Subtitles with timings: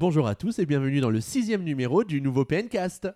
[0.00, 3.08] Bonjour à tous et bienvenue dans le sixième numéro du nouveau PNcast.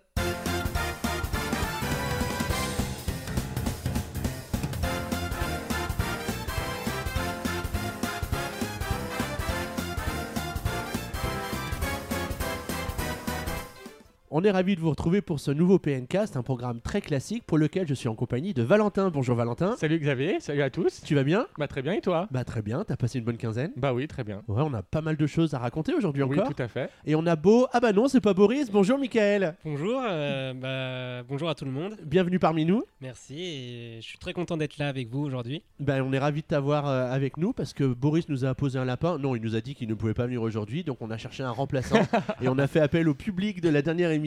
[14.37, 17.57] On est ravis de vous retrouver pour ce nouveau PNcast, un programme très classique pour
[17.57, 19.09] lequel je suis en compagnie de Valentin.
[19.09, 19.77] Bonjour Valentin.
[19.77, 21.01] Salut Xavier, salut à tous.
[21.05, 21.47] Tu vas bien?
[21.57, 22.27] Bah très bien et toi?
[22.31, 23.71] Bah très bien, t'as passé une bonne quinzaine?
[23.77, 24.43] Bah oui, très bien.
[24.49, 26.53] Ouais, on a pas mal de choses à raconter aujourd'hui Oui, encore.
[26.53, 26.89] tout à fait.
[27.05, 27.67] Et on a beau...
[27.71, 28.69] Ah bah non, c'est pas Boris.
[28.69, 29.55] Bonjour Michael.
[29.63, 31.95] Bonjour, euh, bah, bonjour à tout le monde.
[32.03, 32.83] Bienvenue parmi nous.
[32.99, 35.63] Merci et je suis très content d'être là avec vous aujourd'hui.
[35.79, 38.77] Ben, on est ravis de t'avoir euh, avec nous parce que Boris nous a posé
[38.79, 39.17] un lapin.
[39.17, 41.41] Non, il nous a dit qu'il ne pouvait pas venir aujourd'hui, donc on a cherché
[41.41, 42.01] un remplaçant
[42.41, 44.24] et on a fait appel au public de la dernière émission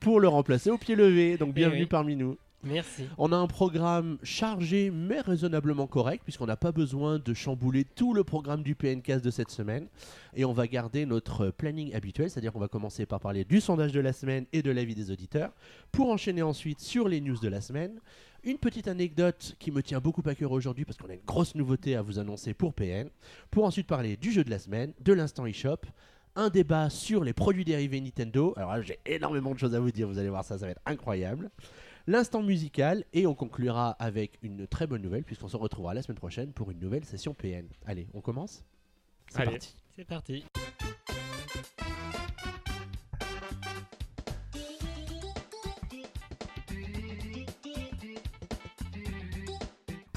[0.00, 1.36] pour le remplacer au pied levé.
[1.36, 1.86] Donc bienvenue oui.
[1.86, 2.36] parmi nous.
[2.64, 3.04] Merci.
[3.18, 8.14] On a un programme chargé mais raisonnablement correct puisqu'on n'a pas besoin de chambouler tout
[8.14, 9.86] le programme du PNCast de cette semaine
[10.34, 13.92] et on va garder notre planning habituel, c'est-à-dire qu'on va commencer par parler du sondage
[13.92, 15.52] de la semaine et de l'avis des auditeurs
[15.92, 18.00] pour enchaîner ensuite sur les news de la semaine.
[18.42, 21.54] Une petite anecdote qui me tient beaucoup à cœur aujourd'hui parce qu'on a une grosse
[21.54, 23.08] nouveauté à vous annoncer pour PN,
[23.52, 25.82] pour ensuite parler du jeu de la semaine, de l'instant eShop,
[26.38, 28.54] un débat sur les produits dérivés Nintendo.
[28.56, 30.70] Alors là, j'ai énormément de choses à vous dire, vous allez voir ça, ça va
[30.70, 31.50] être incroyable.
[32.06, 36.16] L'instant musical et on conclura avec une très bonne nouvelle puisqu'on se retrouvera la semaine
[36.16, 37.66] prochaine pour une nouvelle session PN.
[37.84, 38.64] Allez, on commence?
[39.30, 39.76] C'est parti.
[39.94, 40.44] C'est parti.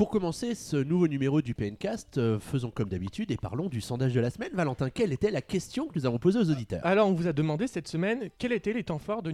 [0.01, 4.15] Pour commencer ce nouveau numéro du PNcast, euh, faisons comme d'habitude et parlons du sondage
[4.15, 4.49] de la semaine.
[4.51, 6.83] Valentin, quelle était la question que nous avons posée aux auditeurs?
[6.83, 9.29] Alors on vous a demandé cette semaine quels étaient les temps forts de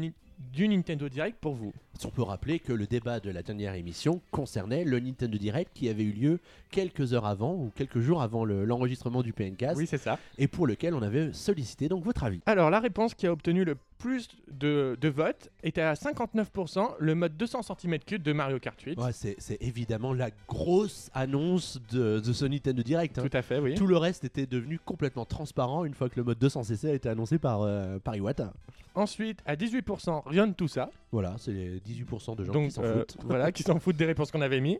[0.54, 1.74] du Nintendo Direct pour vous.
[2.06, 5.90] On peut rappeler que le débat de la dernière émission concernait le Nintendo Direct qui
[5.90, 9.88] avait eu lieu quelques heures avant ou quelques jours avant le- l'enregistrement du PNcast Oui,
[9.88, 10.20] c'est ça.
[10.38, 12.40] et pour lequel on avait sollicité donc votre avis.
[12.46, 17.16] Alors la réponse qui a obtenu le plus de, de votes était à 59%, le
[17.16, 19.00] mode 200 cm3 de Mario Kart 8.
[19.00, 23.18] Ouais, c'est c'est évidemment la grosse annonce de, de ce Nintendo Direct.
[23.18, 23.24] hein.
[23.28, 23.74] Tout à fait, oui.
[23.74, 27.09] Tout le reste était devenu complètement transparent une fois que le mode 200cc a été
[27.09, 28.53] annoncé par, euh, par Iwata.
[28.97, 30.90] Ensuite, à 18%, rien de tout ça.
[31.12, 33.18] Voilà, c'est les 18% de gens Donc qui s'en euh, foutent.
[33.25, 34.80] voilà, qui s'en foutent des réponses qu'on avait mis.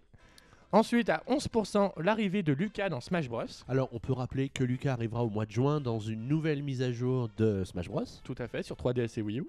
[0.72, 3.44] Ensuite, à 11%, l'arrivée de Lucas dans Smash Bros.
[3.68, 6.82] Alors, on peut rappeler que Lucas arrivera au mois de juin dans une nouvelle mise
[6.82, 8.04] à jour de Smash Bros.
[8.24, 9.48] Tout à fait, sur 3DS et Wii U.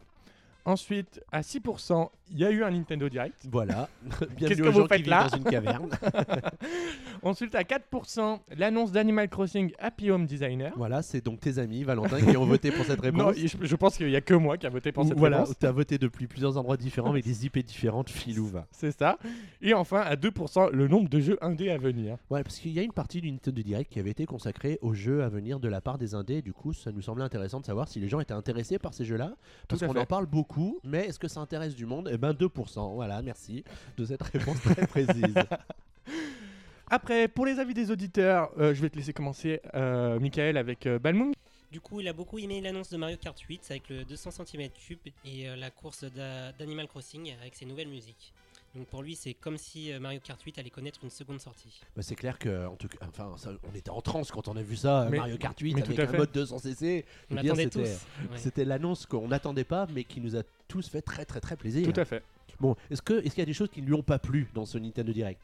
[0.65, 3.47] Ensuite, à 6%, il y a eu un Nintendo Direct.
[3.51, 3.89] Voilà.
[4.37, 5.89] Qu'est-ce que vous faites là dans une caverne.
[7.23, 10.73] Ensuite, à 4%, l'annonce d'Animal Crossing Happy Home Designer.
[10.77, 13.21] voilà, c'est donc tes amis, Valentin, qui ont voté pour cette réponse.
[13.21, 15.19] Non, je, je pense qu'il n'y a que moi qui a voté pour Ou- cette
[15.19, 15.55] voilà, réponse.
[15.59, 18.67] tu as voté depuis plusieurs endroits différents avec des IP différentes, filou va.
[18.71, 19.19] C'est ça.
[19.63, 22.19] Et enfin, à 2%, le nombre de jeux indés à venir.
[22.31, 24.93] Ouais, parce qu'il y a une partie du Nintendo Direct qui avait été consacrée aux
[24.95, 26.43] jeux à venir de la part des indés.
[26.43, 29.05] Du coup, ça nous semblait intéressant de savoir si les gens étaient intéressés par ces
[29.05, 29.33] jeux-là.
[29.67, 32.09] Parce qu'on en parle beaucoup, mais est-ce que ça intéresse du monde?
[32.13, 32.95] Eh ben 2%.
[32.95, 33.65] Voilà, merci
[33.97, 35.35] de cette réponse très précise.
[36.91, 40.87] Après, pour les avis des auditeurs, euh, je vais te laisser commencer, euh, Michael, avec
[40.87, 41.33] euh, Balmoon.
[41.71, 44.97] Du coup, il a beaucoup aimé l'annonce de Mario Kart 8 avec le 200 cm3
[45.27, 48.33] et euh, la course d'A- d'Animal Crossing avec ses nouvelles musiques.
[48.75, 51.81] Donc pour lui, c'est comme si euh, Mario Kart 8 allait connaître une seconde sortie.
[51.97, 54.56] Bah, c'est clair que, en tout cas, enfin, ça- on était en transe quand on
[54.56, 56.19] a vu ça, Mais- Mario Kart 8 mais tout avec à un fait.
[56.19, 57.05] mode 200cc.
[57.31, 58.31] On Eh bien, l'attendait c'était- tous.
[58.33, 58.39] Ouais.
[58.39, 61.91] C'était l'annonce qu'on n'attendait pas, mais qui nous a tous fait très très très plaisir.
[61.93, 62.23] Tout à fait.
[62.61, 64.49] Bon, est-ce que est-ce qu'il y a des choses qui ne lui ont pas plu
[64.55, 65.41] dans ce Nintendo Direct?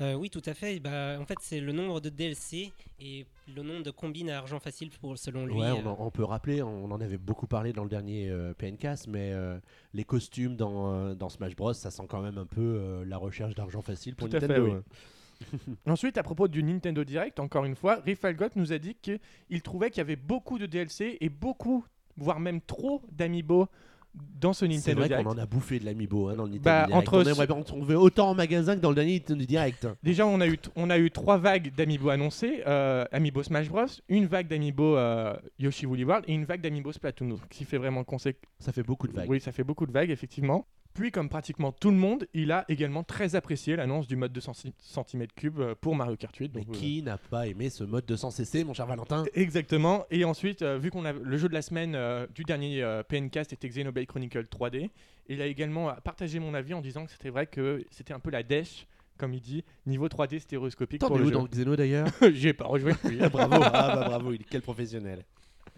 [0.00, 0.78] Euh, oui, tout à fait.
[0.78, 4.60] Bah, en fait, c'est le nombre de DLC et le nombre de combines à argent
[4.60, 5.54] facile pour, selon lui.
[5.54, 8.28] Ouais, on, euh, en- on peut rappeler, on en avait beaucoup parlé dans le dernier
[8.30, 9.58] euh, PNcast, mais euh,
[9.94, 13.16] les costumes dans, euh, dans Smash Bros, ça sent quand même un peu euh, la
[13.16, 14.66] recherche d'argent facile pour Tout à fait, Nintendo.
[14.66, 14.72] oui.
[14.76, 15.74] hein.
[15.86, 19.90] Ensuite, à propos du Nintendo Direct, encore une fois, Rifalgot nous a dit qu'il trouvait
[19.90, 21.84] qu'il y avait beaucoup de DLC et beaucoup,
[22.16, 23.68] voire même trop d'amiibo
[24.14, 25.24] dans ce C'est Nintendo vrai Direct.
[25.26, 26.96] qu'on en a bouffé de l'amiibo hein, dans le Nintendo Bah, Direct.
[27.08, 29.88] entre on aimerait bien trouver autant en magasin que dans le dernier Nintendo Direct.
[30.02, 33.68] Déjà, on a eu, t- on a eu trois vagues d'amiibo annoncés euh, Amiibo Smash
[33.68, 37.64] Bros, une vague d'amiibo euh, Yoshi Woolly World et une vague d'amiibo Splatoon, ce qui
[37.64, 39.28] fait vraiment consé- Ça fait beaucoup de vagues.
[39.28, 40.66] Oui, ça fait beaucoup de vagues, effectivement.
[40.98, 44.50] Puis, comme pratiquement tout le monde, il a également très apprécié l'annonce du mode 200
[44.52, 46.50] cm3 pour Mario Kart 8.
[46.56, 49.22] Mais donc, euh, qui n'a pas aimé ce mode 200cc, mon cher Valentin?
[49.34, 50.06] Exactement.
[50.10, 53.04] Et ensuite, euh, vu qu'on a le jeu de la semaine euh, du dernier euh,
[53.04, 54.90] PNcast était Xenoblade Chronicle 3D,
[55.28, 58.18] il a également euh, partagé mon avis en disant que c'était vrai que c'était un
[58.18, 61.30] peu la dèche, comme il dit, niveau 3D stéréoscopique pour es le jeu.
[61.30, 63.18] dans Xeno d'ailleurs J'ai pas rejoué depuis.
[63.30, 65.24] Bravo, ah bah bravo, il- quel professionnel.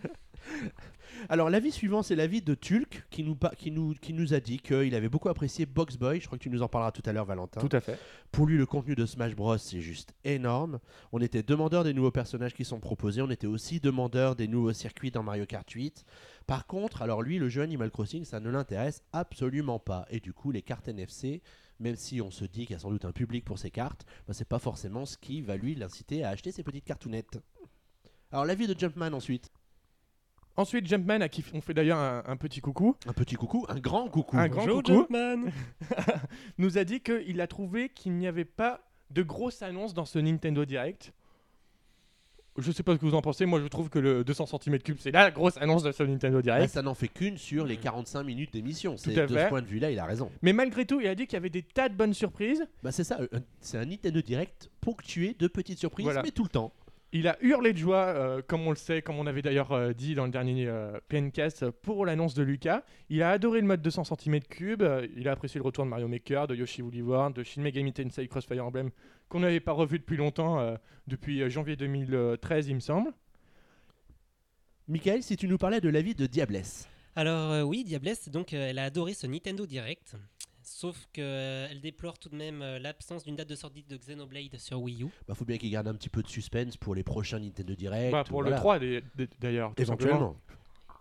[1.29, 4.41] Alors l'avis suivant, c'est l'avis de Tulk qui nous, pa- qui nous, qui nous a
[4.41, 6.21] dit qu'il avait beaucoup apprécié Box Boy.
[6.21, 7.61] Je crois que tu nous en parleras tout à l'heure, Valentin.
[7.61, 7.99] Tout à fait.
[8.33, 10.81] Pour lui, le contenu de Smash Bros, c'est juste énorme.
[11.13, 13.23] On était demandeur des nouveaux personnages qui sont proposés.
[13.23, 16.05] On était aussi demandeur des nouveaux circuits dans Mario Kart 8.
[16.47, 20.07] Par contre, alors lui, le jeu Animal Crossing, ça ne l'intéresse absolument pas.
[20.11, 21.43] Et du coup, les cartes NFC,
[21.79, 24.05] même si on se dit qu'il y a sans doute un public pour ces cartes,
[24.27, 27.39] bah, c'est pas forcément ce qui va lui l'inciter à acheter ces petites cartounettes.
[28.33, 29.51] Alors l'avis de Jumpman ensuite.
[30.61, 33.79] Ensuite, Jumpman, à qui on fait d'ailleurs un, un petit coucou, Un petit coucou, un
[33.81, 34.37] grand coucou.
[34.37, 34.93] Un grand Bonjour, coucou.
[35.11, 35.51] Jumpman
[36.59, 38.81] nous a dit qu'il a trouvé qu'il n'y avait pas
[39.11, 41.13] de grosse annonce dans ce Nintendo Direct.
[42.59, 44.97] Je sais pas ce que vous en pensez, moi je trouve que le 200 cm3
[44.99, 46.73] c'est la grosse annonce de ce Nintendo Bah, Direct.
[46.75, 48.97] ça n'en fait qu'une sur les 45 minutes d'émission.
[48.99, 50.31] C'est de ce point de vue-là, il a raison.
[50.43, 52.67] Mais malgré tout, il a dit qu'il y avait des tas de bonnes surprises.
[52.83, 53.29] Bah c'est ça, euh,
[53.61, 56.23] c'est un Nintendo Direct ponctué de petites surprises, Voilà.
[56.23, 56.73] mais tout le temps.
[57.13, 59.93] Il a hurlé de joie, euh, comme on le sait, comme on avait d'ailleurs euh,
[59.93, 62.85] dit dans le dernier euh, PNcast pour l'annonce de Lucas.
[63.09, 66.07] Il a adoré le mode 200 cm3, euh, il a apprécié le retour de Mario
[66.07, 68.91] Maker, de Yoshi Woolly World, de Shin Megami Tensei Crossfire Emblem,
[69.29, 70.77] qu'on n'avait pas revu depuis longtemps, euh,
[71.09, 73.13] depuis janvier 2013 il me semble.
[74.87, 76.89] Michael, si tu nous parlais de l'avis de Diablesse.
[77.17, 80.15] Alors euh, oui, Diablesse, donc euh, elle a adoré ce Nintendo Direct.
[80.63, 84.81] Sauf qu'elle déplore tout de même euh, l'absence d'une date de sortie de Xenoblade sur
[84.83, 85.07] Wii U.
[85.27, 88.13] Bah faut bien qu'il garde un petit peu de suspense pour les prochains Nintendo Direct.
[88.13, 88.57] Bah, pour voilà.
[88.57, 89.73] le 3 des- des- d'ailleurs.
[89.77, 90.37] Éventuellement.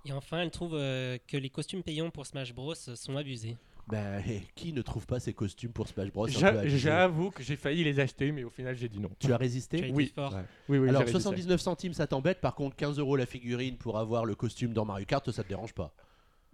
[0.06, 3.58] Et enfin, elle trouve euh, que les costumes payants pour Smash Bros sont abusés.
[3.88, 7.84] Bah, hé, qui ne trouve pas ses costumes pour Smash Bros J'avoue que j'ai failli
[7.84, 9.10] les acheter, mais au final j'ai dit non.
[9.20, 10.12] Tu as résisté Tu as été Oui.
[10.16, 10.34] fort.
[10.34, 10.44] Ouais.
[10.70, 11.22] Oui, oui, Alors j'ai résisté.
[11.24, 14.86] 79 centimes ça t'embête, par contre 15 euros la figurine pour avoir le costume dans
[14.86, 15.94] Mario Kart ça te dérange pas?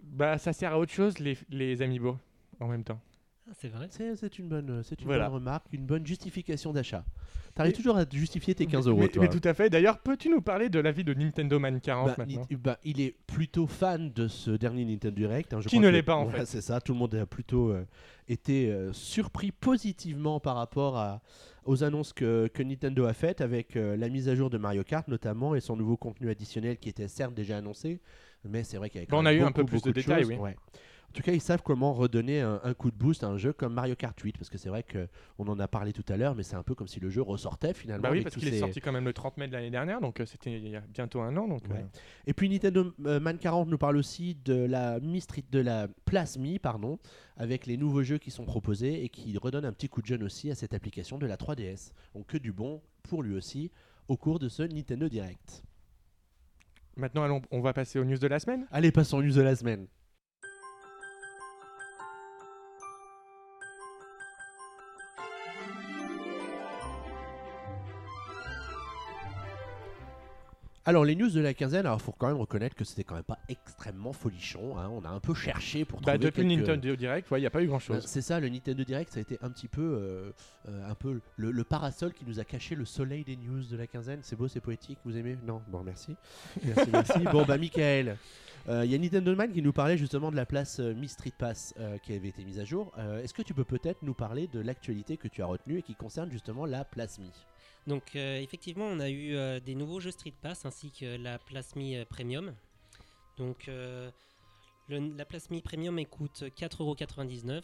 [0.00, 2.16] Bah ça sert à autre chose les, les amiibo
[2.60, 3.00] en même temps.
[3.48, 3.86] Ah, c'est vrai.
[3.90, 5.26] C'est une, bonne, c'est une Voilà.
[5.26, 7.04] bonne remarque, une bonne justification d'achat.
[7.54, 9.22] T'arrives Mais- toujours à justifier tes 15 euros mais, toi.
[9.22, 9.70] mais tout à fait.
[9.70, 13.00] D'ailleurs, peux-tu nous parler de l'avis de Nintendo Man 40 Bah, maintenant Ni- bah, il
[13.00, 15.54] est plutôt fan de ce dernier Nintendo Direct.
[15.54, 16.46] hein, je Qui crois ne l'est pas, en Voilà, fait.
[16.46, 17.86] C'est ça, tout le monde a plutôt euh,
[18.28, 21.22] été euh, surpris positivement par rapport à,
[21.66, 24.82] aux annonces que, que Nintendo a faites avec euh, la mise à jour de Mario
[24.82, 28.00] Kart notamment et son nouveau contenu additionnel qui était certes déjà annoncé,
[28.44, 29.82] mais c'est vrai qu'il y avait Bah, quand on a eu un beaucoup, peu plus
[29.82, 30.32] de détails, choses.
[30.32, 30.36] oui.
[30.38, 30.56] Ouais.
[31.16, 33.54] En tout cas, ils savent comment redonner un, un coup de boost à un jeu
[33.54, 36.34] comme Mario Kart 8, parce que c'est vrai qu'on en a parlé tout à l'heure,
[36.34, 38.02] mais c'est un peu comme si le jeu ressortait finalement.
[38.02, 40.02] Bah oui, parce qu'il est ces- sorti quand même le 30 mai de l'année dernière,
[40.02, 41.48] donc euh, c'était il y a bientôt un an.
[41.48, 41.78] Donc, Ouais.
[41.80, 45.58] euh, Et puis Nintendo euh, Man 40 nous parle aussi de la Mi Street, de
[45.58, 46.98] la Place Mi, pardon,
[47.38, 50.22] avec les nouveaux jeux qui sont proposés et qui redonne un petit coup de jeune
[50.22, 51.92] aussi à cette application de la 3DS.
[52.14, 53.70] Donc que du bon pour lui aussi
[54.08, 55.62] au cours de ce Nintendo Direct.
[56.98, 58.66] Maintenant, allons, on va passer aux news de la semaine.
[58.70, 59.86] Allez, passons aux news de la semaine.
[70.88, 73.24] Alors les news de la quinzaine, alors faut quand même reconnaître que c'était quand même
[73.24, 74.78] pas extrêmement folichon.
[74.78, 74.88] hein.
[74.92, 77.46] On a un peu cherché pour Bah, trouver depuis le quelques- Nintendo Direct, il n'y
[77.46, 78.06] a pas eu grand bah, chose.
[78.06, 80.30] c'est ça, le Nintendo Direct, ça a été un petit peu, euh,
[80.68, 83.76] euh, un peu le, le parasol qui nous a caché le soleil des news de
[83.76, 84.20] la quinzaine.
[84.22, 85.36] C'est beau, c'est poétique, vous aimez?
[85.44, 86.14] Non, bon, merci.
[86.64, 87.18] Merci, merci.
[87.32, 88.16] Bon, bah, Michael,
[88.68, 91.08] euh, il y a Nintendo Man qui nous parlait justement de la place euh, Mi
[91.08, 92.92] Street Pass euh, qui avait été mise à jour.
[92.98, 95.82] Euh, Est-ce que tu peux peut-être nous parler de l'actualité que tu as retenue et
[95.82, 97.30] qui concerne justement la place Mi?
[97.86, 101.38] Donc euh, effectivement, on a eu euh, des nouveaux jeux Street Pass ainsi que la
[101.38, 102.52] Plasmi euh, Premium.
[103.38, 103.68] Donc
[104.88, 107.62] la Plasmi Premium coûte 4,99€.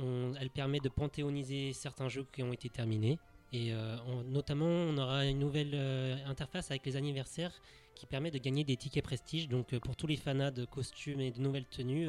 [0.00, 3.18] On- Elle permet de panthéoniser certains jeux qui ont été terminés.
[3.52, 3.72] Et
[4.26, 5.74] notamment, on aura une nouvelle
[6.26, 7.52] interface avec les anniversaires
[7.94, 9.46] qui permet de gagner des tickets prestige.
[9.48, 12.08] Donc pour tous les fanats de costumes et de nouvelles tenues,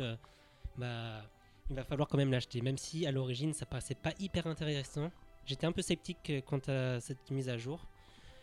[0.77, 1.21] bah,
[1.69, 2.61] il va falloir quand même l'acheter.
[2.61, 5.11] Même si à l'origine ça paraissait pas hyper intéressant.
[5.45, 7.85] J'étais un peu sceptique euh, quant à cette mise à jour.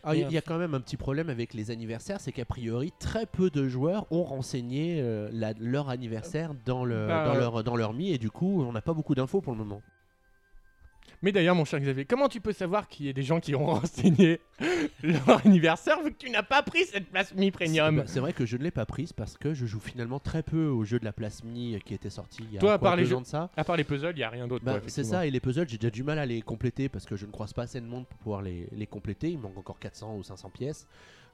[0.03, 1.69] Alors, il y, Et a- il y a quand même un petit problème avec les
[1.69, 6.85] anniversaires, c'est qu'a priori, très peu de joueurs ont renseigné euh, la- leur anniversaire dans,
[6.85, 9.13] le, Bah, dans, euh, leur, dans leur Mi, et du coup, on n'a pas beaucoup
[9.15, 9.81] d'infos pour le moment.
[11.23, 13.53] Mais d'ailleurs, mon cher Xavier, comment tu peux savoir qu'il y a des gens qui
[13.53, 14.39] ont renseigné
[15.03, 18.33] leur anniversaire vu que tu n'as pas pris cette place Mi C'est Premium c'est vrai
[18.33, 20.99] que je ne l'ai pas prise parce que je joue finalement très peu au jeu
[20.99, 23.09] de la place Mi qui était sorti il y a Toi, à part les deux
[23.09, 23.49] jeux- ans de ça.
[23.55, 24.65] À part les puzzles, il n'y a rien d'autre.
[24.65, 27.15] Bah, c'est ça, et les puzzles, j'ai déjà du mal à les compléter parce que
[27.15, 29.29] je ne croise pas assez de monde pour pouvoir les, les compléter.
[29.29, 30.87] Il manque encore 400 ou 500 pièces.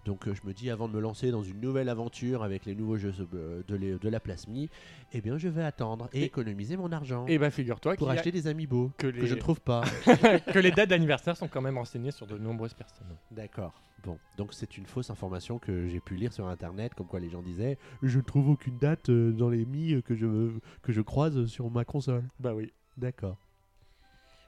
[0.06, 2.76] Donc euh, je me dis, avant de me lancer dans une nouvelle aventure avec les
[2.76, 4.70] nouveaux jeux euh, de, les- de la place Mi,
[5.12, 8.14] eh bien je vais attendre et, Et- économiser mon argent Et bah, figure-toi pour a-
[8.14, 9.82] acheter des amiibo que que, les- je ne trouve pas.
[10.54, 13.18] que les dates d'anniversaire sont quand même renseignées sur de nombreuses personnes.
[13.32, 13.82] D'accord.
[14.04, 17.30] Bon, donc c'est une fausse information que j'ai pu lire sur internet, comme quoi les
[17.30, 20.52] gens disaient je ne trouve aucune date euh, dans les Mi que je,
[20.84, 22.24] que je croise sur ma console.
[22.40, 22.72] Bah oui.
[22.96, 23.38] D'accord.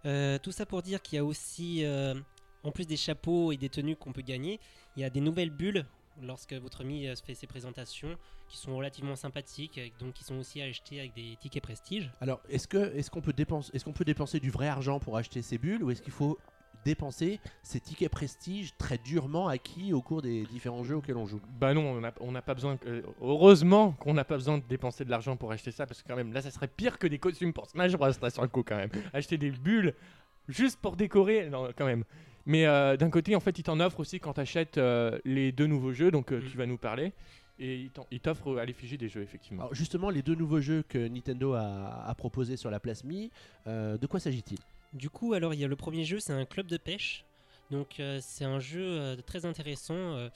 [0.06, 2.14] Euh, tout ça pour dire qu'il y a aussi, euh,
[2.64, 4.60] en plus des chapeaux et des tenues qu'on peut gagner,
[4.96, 5.86] il y a des nouvelles bulles
[6.22, 8.18] lorsque votre ami euh, fait ses présentations,
[8.50, 12.12] qui sont relativement sympathiques, et donc qui sont aussi achetés avec des tickets prestige.
[12.20, 15.18] Alors, est-ce que est-ce qu'on peut dépenser est-ce qu'on peut dépenser du vrai argent pour
[15.18, 16.38] acheter ces bulles ou est-ce qu'il faut
[16.86, 21.42] dépenser ces tickets prestige très durement acquis au cours des différents jeux auxquels on joue?
[21.60, 22.78] Bah non, on n'a on n'a pas besoin.
[22.86, 26.08] euh, heureusement qu'on n'a pas besoin de dépenser de l'argent pour acheter ça, parce que
[26.08, 28.08] quand même, là, ça serait pire que des costumes pour Smash Bros.
[28.22, 28.92] Là, sur le coup, quand même.
[29.14, 29.94] Acheter des bulles
[30.50, 32.04] juste pour décorer, non, quand même.
[32.46, 34.78] Mais euh, d'un côté, en fait, il t'en offre aussi quand tu achètes
[35.26, 36.50] les deux nouveaux jeux, donc euh, Mm.
[36.52, 37.14] tu vas nous parler.
[37.62, 39.64] Et il t'en- il t'offre à l'effigie des jeux, effectivement.
[39.64, 43.32] Alors justement, les deux nouveaux jeux que Nintendo a, a proposés sur la place Mi,
[43.68, 44.58] euh, de quoi s'agit-il?
[44.94, 47.26] Du coup, alors il y a le premier jeu, c'est un club de pêche.
[47.70, 49.94] Donc euh, c'est un jeu euh, très intéressant.
[49.94, 50.30] euh.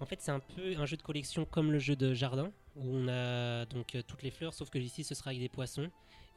[0.00, 2.82] en fait, c'est un peu un jeu de collection comme le jeu de jardin, où
[2.86, 5.90] on a donc euh, toutes les fleurs, sauf que ici ce sera avec des poissons.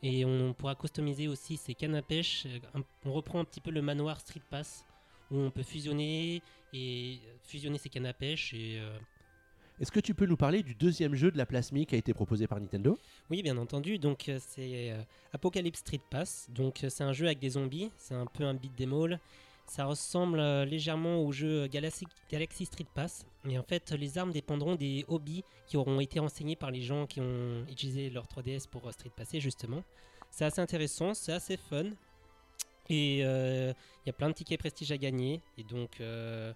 [0.04, 2.46] Et on pourra customiser aussi ces cannes à pêche.
[2.46, 4.86] Euh, on reprend un petit peu le manoir Street Pass,
[5.32, 6.42] où on peut fusionner
[6.74, 8.54] et euh, fusionner ces cannes à pêche.
[8.54, 8.98] Et euh,
[9.80, 11.98] Est-ce que tu peux nous parler du deuxième jeu de la place Mi qui a
[11.98, 12.98] été proposé par Nintendo?
[13.30, 13.98] Oui, bien entendu.
[13.98, 15.02] Donc c'est euh,
[15.34, 16.48] Apocalypse Street Pass.
[16.50, 17.92] Donc c'est un jeu avec des zombies.
[17.98, 19.20] C'est un peu un beat them all.
[19.68, 23.26] Ça ressemble euh, légèrement au jeu Galaxy, Street Pass.
[23.50, 27.06] Et en fait, les armes dépendront des hobbies qui auront été enseignés par les gens
[27.06, 29.84] qui ont utilisé leur 3DS pour euh, Street Passer justement.
[30.32, 31.86] C'est assez intéressant, c'est assez fun.
[32.90, 33.74] Et euh,
[34.06, 35.42] il y a plein de tickets prestige à gagner.
[35.58, 36.54] Et donc euh,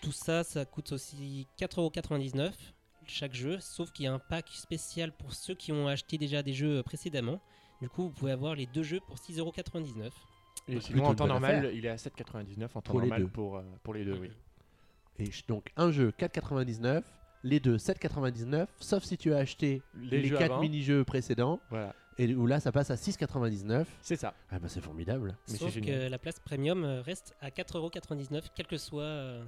[0.00, 2.52] tout ça, ça coûte aussi 4,99€
[3.10, 6.42] chaque jeu, sauf qu'il y a un pack spécial pour ceux qui ont acheté déjà
[6.42, 7.40] des jeux précédemment.
[7.80, 10.10] Du coup, vous pouvez avoir les deux jeux pour 6,99€.
[10.68, 11.72] Et sinon, en temps normal, affaire.
[11.72, 13.28] il est à 7,99 en temps Pour les normal deux.
[13.28, 14.30] pour, euh, pour les deux, oui.
[15.18, 17.02] Et donc un jeu 4,99,
[17.42, 20.60] les deux 7,99, sauf si tu as acheté Les les, jeux 4 avant.
[20.60, 23.84] mini-jeux précédents, Voilà, et où là ça passe à 6,99.
[24.02, 24.34] c'est ça.
[24.50, 25.36] Ah bah c'est formidable.
[25.48, 29.44] Mais c'est Sauf que la place premium reste à 4,99€, quelles que soient euh,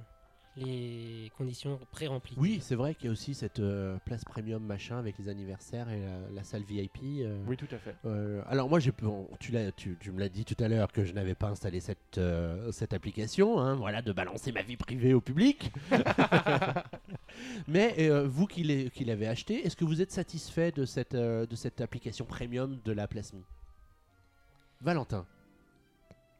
[0.57, 2.35] les conditions pré-remplies.
[2.37, 5.89] Oui, c'est vrai qu'il y a aussi cette euh, place premium machin avec les anniversaires
[5.89, 6.99] et la, la salle VIP.
[7.21, 7.95] euh, Oui, tout à fait.
[8.05, 10.91] Euh, alors moi, j'ai, bon, tu, l'as, tu, tu me l'as dit tout à l'heure
[10.91, 14.75] que je n'avais pas installé cette, euh, cette application, hein, voilà, de balancer ma vie
[14.77, 15.71] privée au public.
[17.67, 21.15] Mais euh, vous qui, l'ai- qui l'avez acheté, est-ce que vous êtes satisfait de cette,
[21.15, 23.43] euh, de cette application premium de la Plasmi
[24.81, 25.25] Valentin.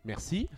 [0.04, 0.50] Merci.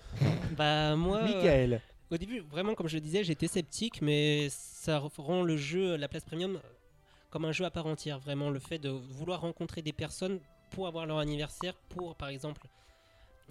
[0.57, 1.81] Bah moi, euh, Michael.
[2.13, 6.08] Au début, vraiment comme je le disais, j'étais sceptique, mais ça rend le jeu, la
[6.08, 6.60] place premium,
[7.29, 8.20] comme un jeu à part entière.
[8.20, 10.39] Vraiment, le fait de vouloir rencontrer des personnes
[10.72, 12.62] pour avoir leur anniversaire, pour par exemple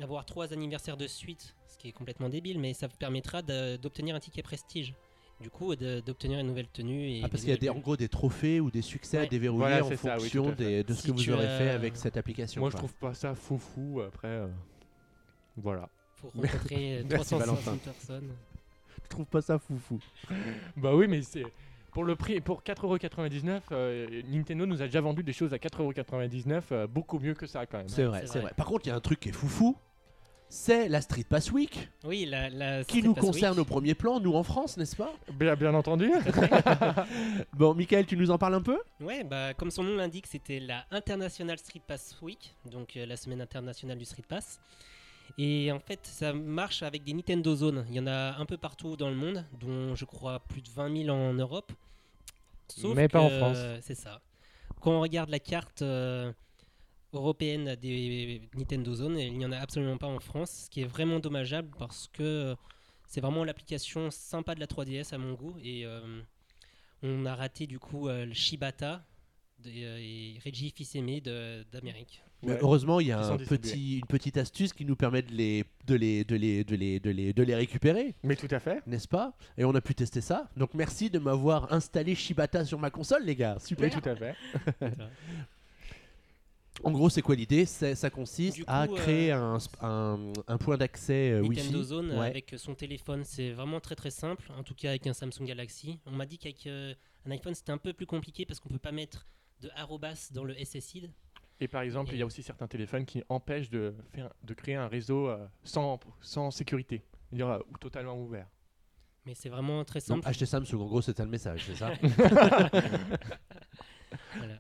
[0.00, 4.14] avoir trois anniversaires de suite, ce qui est complètement débile, mais ça vous permettra d'obtenir
[4.16, 4.94] un ticket prestige.
[5.40, 7.08] Du coup, d'obtenir une nouvelle tenue.
[7.10, 9.20] Et Ah, parce qu'il y a des, en gros des trophées ou des succès à
[9.22, 9.26] Ouais.
[9.28, 10.64] déverrouiller Voilà, en c'est ça, oui, fonction tout à fait.
[10.64, 12.60] des- de ce Si que vous aurez as- fait avec cette application.
[12.60, 14.02] Moi, je trouve pas ça foufou.
[14.06, 14.46] Après, euh,
[15.56, 15.88] voilà.
[16.20, 17.76] pour rencontrer Merci, 360 Valentin.
[17.78, 18.30] personnes.
[19.12, 20.00] Je trouve pas ça foufou.
[20.74, 21.44] Bah oui, mais c'est
[21.90, 26.62] pour le prix, pour 4,99€, euh, Nintendo nous a déjà vendu des choses à 4,99€,
[26.72, 27.88] euh, beaucoup mieux que ça quand même.
[27.90, 28.40] C'est vrai, c'est vrai.
[28.40, 28.52] vrai.
[28.56, 29.76] Par contre, il y a un truc qui est foufou.
[30.48, 31.90] C'est la Street Pass Week.
[32.04, 35.12] Oui, la, la qui nous Pass concerne au premier plan, nous en France, n'est-ce pas?
[35.34, 36.10] Bien, bien entendu.
[37.52, 38.78] Bon, Michael, tu nous en parles un peu?
[39.00, 43.18] Ouais, bah, comme son nom l'indique, c'était la International Street Pass Week, donc euh, la
[43.18, 44.58] semaine internationale du Street Pass.
[45.38, 47.84] Et en fait, ça marche avec des Nintendo Zones.
[47.88, 50.68] Il y en a un peu partout dans le monde, dont je crois plus de
[50.70, 51.72] 20 000 en Europe.
[52.68, 53.58] Sauf Mais pas en France.
[53.82, 54.20] C'est ça.
[54.80, 56.32] Quand on regarde la carte euh,
[57.12, 60.86] européenne des Nintendo Zones, il n'y en a absolument pas en France, ce qui est
[60.86, 62.54] vraiment dommageable parce que euh,
[63.06, 65.56] c'est vraiment l'application sympa de la 3DS à mon goût.
[65.62, 66.20] Et euh,
[67.02, 69.04] on a raté du coup euh, le Shibata
[69.60, 72.22] de- et Reggie Fils-Aimé d'Amérique.
[72.44, 72.58] Mais Ouais.
[72.60, 75.94] Heureusement, il y a un petit, une petite astuce qui nous permet de les, de
[75.94, 78.82] les, de les, de les, de les, de les récupérer, Mais tout à fait.
[78.86, 79.32] n'est-ce pas?
[79.56, 80.48] Et on a pu tester ça.
[80.56, 83.58] Donc merci de m'avoir installé Shibata sur ma console, les gars.
[83.60, 83.90] Super.
[83.94, 84.34] Oui, tout à fait.
[86.84, 87.66] En gros, c'est quoi l'idée?
[87.66, 91.84] Ça consiste à créer euh, un, sp- un, un point d'accès euh, Nintendo Wi-Fi.
[91.84, 92.26] Zone Ouais.
[92.26, 95.98] avec son téléphone, c'est vraiment très très simple, en tout cas avec un Samsung Galaxy.
[96.06, 96.94] On m'a dit qu'avec euh,
[97.26, 99.26] un iPhone c'était un peu plus compliqué parce qu'on peut pas mettre
[99.60, 101.10] de arrobas dans le SSID.
[101.62, 104.74] Et par exemple, il y a aussi certains téléphones qui empêchent de, faire, de créer
[104.74, 108.48] un réseau euh, sans, sans sécurité, c'est-à-dire euh, ou totalement ouvert.
[109.24, 110.26] Mais c'est vraiment très Donc, simple.
[110.28, 111.92] achetez Samsung, en gros, ça le message, c'est ça
[114.36, 114.56] Voilà.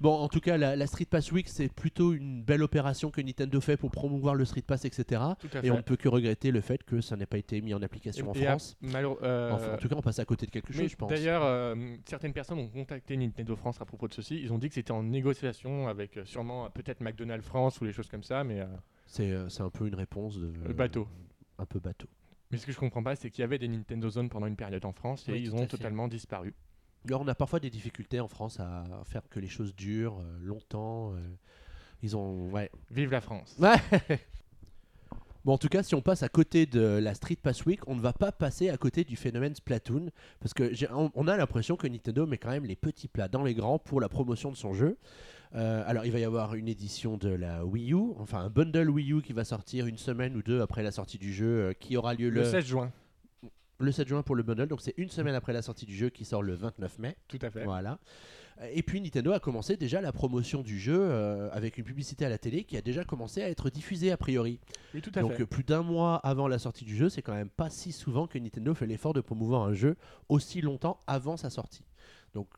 [0.00, 3.20] Bon, en tout cas, la, la Street Pass Week, c'est plutôt une belle opération que
[3.20, 5.22] Nintendo fait pour promouvoir le Street Pass, etc.
[5.62, 7.82] Et on ne peut que regretter le fait que ça n'ait pas été mis en
[7.82, 8.76] application en Et France.
[9.22, 11.08] euh, Enfin, en tout cas, on passe à côté de quelque mais chose, je pense.
[11.10, 14.40] D'ailleurs, euh, certaines personnes ont contacté Nintendo France à propos de ceci.
[14.40, 17.92] Ils ont dit que c'était en négociation avec euh, sûrement peut-être McDonald's France ou les
[17.92, 18.66] choses comme ça, mais euh,
[19.06, 20.52] C'est euh, c'est un peu une réponse de.
[20.66, 21.06] Le bateau.
[21.58, 22.08] Un peu bateau.
[22.50, 24.56] Mais ce que je comprends pas, c'est qu'il y avait des Nintendo Zone pendant une
[24.56, 26.54] période en France et Oui, ils ont totalement disparu.
[27.06, 30.38] Alors, on a parfois des difficultés en France à faire que les choses durent euh,
[30.42, 31.12] longtemps.
[31.14, 31.16] euh,
[32.02, 32.50] ils ont.
[32.50, 32.70] Ouais.
[32.90, 33.56] Vive la France.
[33.58, 33.76] Ouais.
[35.44, 37.94] Bon, en tout cas, si on passe à côté de la Street Pass Week, on
[37.94, 41.36] ne va pas passer à côté du phénomène Splatoon, parce que j'ai- on, on a
[41.38, 44.50] l'impression que Nintendo met quand même les petits plats dans les grands pour la promotion
[44.50, 44.98] de son jeu.
[45.54, 48.90] Euh, alors, il va y avoir une édition de la Wii U, enfin un bundle
[48.90, 51.72] Wii U qui va sortir une semaine ou deux après la sortie du jeu, euh,
[51.72, 52.92] qui aura lieu Le le, 16 juin,
[53.80, 56.08] le 7 juin pour le bundle, donc c'est une semaine après la sortie du jeu
[56.10, 57.16] qui sort le 29 mai.
[57.28, 57.64] tout à fait.
[57.64, 57.98] Voilà.
[58.72, 62.28] Et puis Nintendo a commencé déjà la promotion du jeu euh, avec une publicité à
[62.28, 64.58] la télé qui a déjà commencé à être diffusée a priori.
[64.94, 65.46] Oui, tout à Donc fait.
[65.46, 68.36] plus d'un mois avant la sortie du jeu, c'est quand même pas si souvent que
[68.36, 69.96] Nintendo fait l'effort de promouvoir un jeu
[70.28, 71.84] aussi longtemps avant sa sortie.
[72.34, 72.48] Donc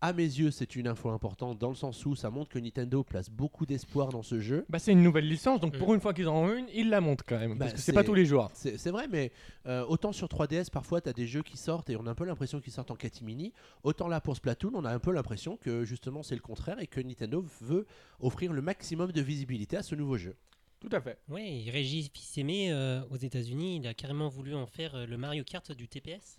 [0.00, 3.02] à mes yeux, c'est une info importante dans le sens où ça montre que Nintendo
[3.02, 4.64] place beaucoup d'espoir dans ce jeu.
[4.68, 5.78] Bah, c'est une nouvelle licence, donc Mm.
[5.78, 7.52] pour une fois qu'ils en ont une, ils la montent quand même.
[7.58, 8.50] Bah, parce que c'est pas tous les jours.
[8.54, 9.32] C'est c'est vrai, mais
[9.66, 12.14] euh, autant sur 3DS, parfois, tu as des jeux qui sortent et on a un
[12.14, 13.52] peu l'impression qu'ils sortent en catimini.
[13.82, 16.86] Autant là, pour Splatoon, on a un peu l'impression que justement c'est le contraire et
[16.86, 17.86] que Nintendo veut
[18.20, 20.36] offrir le maximum de visibilité à ce nouveau jeu.
[20.80, 21.18] Tout à fait.
[21.28, 25.42] Oui, Régis Fils-Aimé, euh, aux États-Unis, il a carrément voulu en faire euh, le Mario
[25.42, 26.38] Kart du TPS.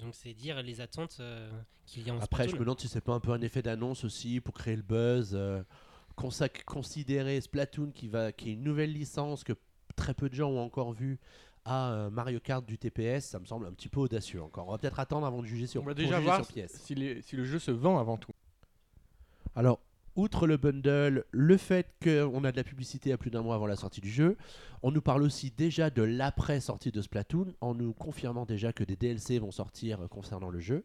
[0.00, 1.50] Donc c'est dire les attentes euh,
[1.86, 3.62] qu'il y a en Après, je me demande si c'est pas un peu un effet
[3.62, 5.30] d'annonce aussi pour créer le buzz.
[5.34, 5.62] euh,
[6.16, 9.52] consac- considérer Splatoon qui, va, qui est une nouvelle licence que
[9.96, 11.18] très peu de gens ont encore vue
[11.64, 14.68] à euh, Mario Kart du TPS, ça me semble un petit peu audacieux encore.
[14.68, 16.72] On va peut-être attendre avant de juger sur, On va déjà juger voir sur pièce.
[16.82, 18.32] si, les- si le jeu se vend avant tout.
[19.54, 19.80] Alors,
[20.16, 23.66] outre le bundle, le fait qu'on a de la publicité à plus d'un mois avant
[23.66, 24.36] la sortie du jeu,
[24.82, 28.96] on nous parle aussi déjà de l'après-sortie de Splatoon, en nous confirmant déjà que des
[28.96, 30.84] DLC vont sortir concernant le jeu,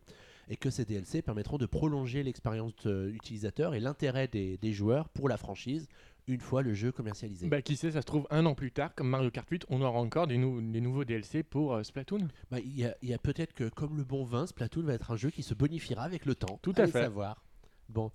[0.49, 5.09] et que ces DLC permettront de prolonger l'expérience euh, utilisateur et l'intérêt des, des joueurs
[5.09, 5.87] pour la franchise
[6.27, 7.47] une fois le jeu commercialisé.
[7.47, 9.79] Bah, qui sait, ça se trouve un an plus tard, comme Mario Kart 8, on
[9.81, 12.27] aura encore des, nou- des nouveaux DLC pour euh, Splatoon.
[12.49, 14.93] Bah, Il y a, il y a peut-être que, comme le bon vin, Splatoon va
[14.95, 16.57] être un jeu qui se bonifiera avec le temps.
[16.63, 17.03] Tout à Allez fait.
[17.03, 17.43] savoir.
[17.89, 18.11] Bon.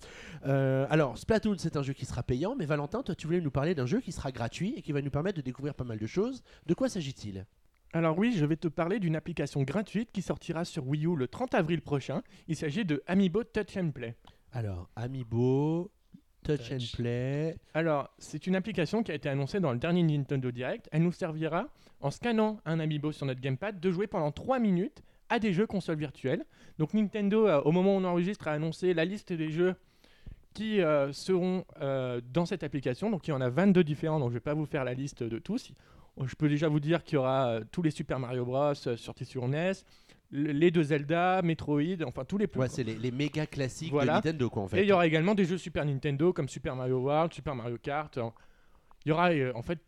[0.47, 3.50] Euh, alors, Splatoon, c'est un jeu qui sera payant, mais Valentin, toi, tu voulais nous
[3.50, 5.99] parler d'un jeu qui sera gratuit et qui va nous permettre de découvrir pas mal
[5.99, 6.43] de choses.
[6.67, 7.47] De quoi s'agit-il?
[7.93, 11.27] Alors oui, je vais te parler d'une application gratuite qui sortira sur Wii U le
[11.27, 12.23] 30 avril prochain.
[12.47, 14.15] Il s'agit de Amiibo Touch and Play.
[14.53, 15.91] Alors, Amiibo,
[16.45, 16.73] Touch, Touch.
[16.73, 17.57] and Play.
[17.75, 20.88] Alors, c'est une application qui a été annoncée dans le dernier Nintendo Direct.
[20.92, 21.66] Elle nous servira,
[22.01, 25.66] en scannant un Amiibo sur notre gamepad, de jouer pendant 3 minutes à des jeux
[25.66, 26.45] consoles virtuelles.
[26.79, 29.75] Donc Nintendo, euh, au moment où on enregistre, a annoncé la liste des jeux
[30.53, 33.11] qui euh, seront euh, dans cette application.
[33.11, 34.95] Donc il y en a 22 différents, donc je ne vais pas vous faire la
[34.95, 35.73] liste de tous.
[36.23, 38.75] Je peux déjà vous dire qu'il y aura tous les Super Mario Bros.
[38.75, 39.73] sortis sur NES,
[40.33, 43.93] le- les deux Zelda, Metroid, enfin tous les plus Ouais, c'est les, les méga classiques
[43.93, 44.14] Voilà.
[44.21, 44.81] de Nintendo, quoi, en fait.
[44.81, 47.79] et il y aura également des jeux Super Nintendo comme Super Mario World, Super Mario
[47.79, 48.19] Kart.
[49.07, 49.79] Il y aura en fait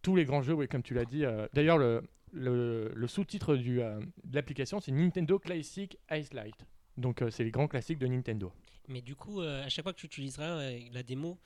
[0.00, 1.24] tous les grands jeux, oui, comme tu l'as dit.
[1.52, 2.02] D'ailleurs, le,
[2.34, 6.66] le, le sous-titre euh, de l'application, c'est Nintendo Classic Ice Light.
[6.96, 8.52] Donc, euh, c'est les grands classiques de Nintendo.
[8.88, 11.38] Mais du coup, euh, à chaque fois que tu utiliseras euh, la démo,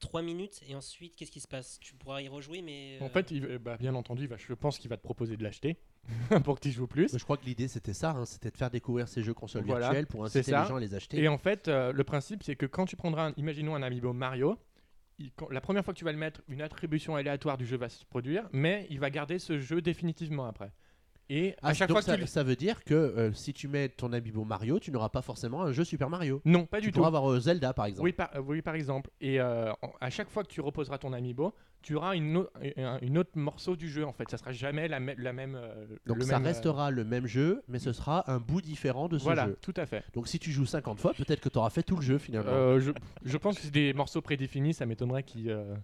[0.00, 1.78] 3 minutes et ensuite, qu'est-ce qui se passe?
[1.80, 2.98] Tu pourras y rejouer, mais.
[3.00, 5.44] En fait, il- bah, bien entendu, il va- je pense qu'il va te proposer de
[5.44, 5.76] l'acheter
[6.44, 7.12] pour que tu joues plus.
[7.12, 9.62] Mais Je crois que l'idée c'était ça, hein, c'était de faire découvrir ces jeux consoles
[9.64, 11.20] Voilà, virtuelles pour inciter les gens à les acheter.
[11.22, 14.12] Et en fait, euh, le principe, c'est que quand tu prendras, un- imaginons un amiibo
[14.12, 14.58] Mario,
[15.18, 17.76] il- quand- la première fois que tu vas le mettre, une attribution aléatoire du jeu
[17.76, 20.72] va se produire, mais il va garder ce jeu définitivement après.
[21.28, 23.68] Et Ah, à chaque donc fois ça, tu ça veut dire que euh, si tu
[23.68, 26.42] mets ton Amiibo Mario, tu n'auras pas forcément un jeu Super Mario.
[26.44, 26.96] Non, pas Tu du tout.
[26.96, 28.04] pourras avoir euh, Zelda par exemple.
[28.04, 29.08] Oui par, euh, oui, par exemple.
[29.20, 32.98] Et euh, à chaque fois que tu reposeras ton amiibo, tu auras une, au- un
[33.02, 34.30] une autre morceau du jeu en fait.
[34.30, 35.54] Ça sera jamais la, mê- la même.
[35.56, 38.60] euh, Donc le ça même, euh, restera le même jeu, mais ce sera un bout
[38.62, 39.58] différent de ce Voilà, jeu.
[39.60, 40.04] tout à fait.
[40.14, 42.50] Donc si tu joues 50 fois, peut-être que tu auras fait tout le jeu finalement.
[42.52, 42.92] Euh, je,
[43.24, 44.74] je pense que c'est des morceaux prédéfinis.
[44.74, 45.74] Ça m'étonnerait qu'ils euh,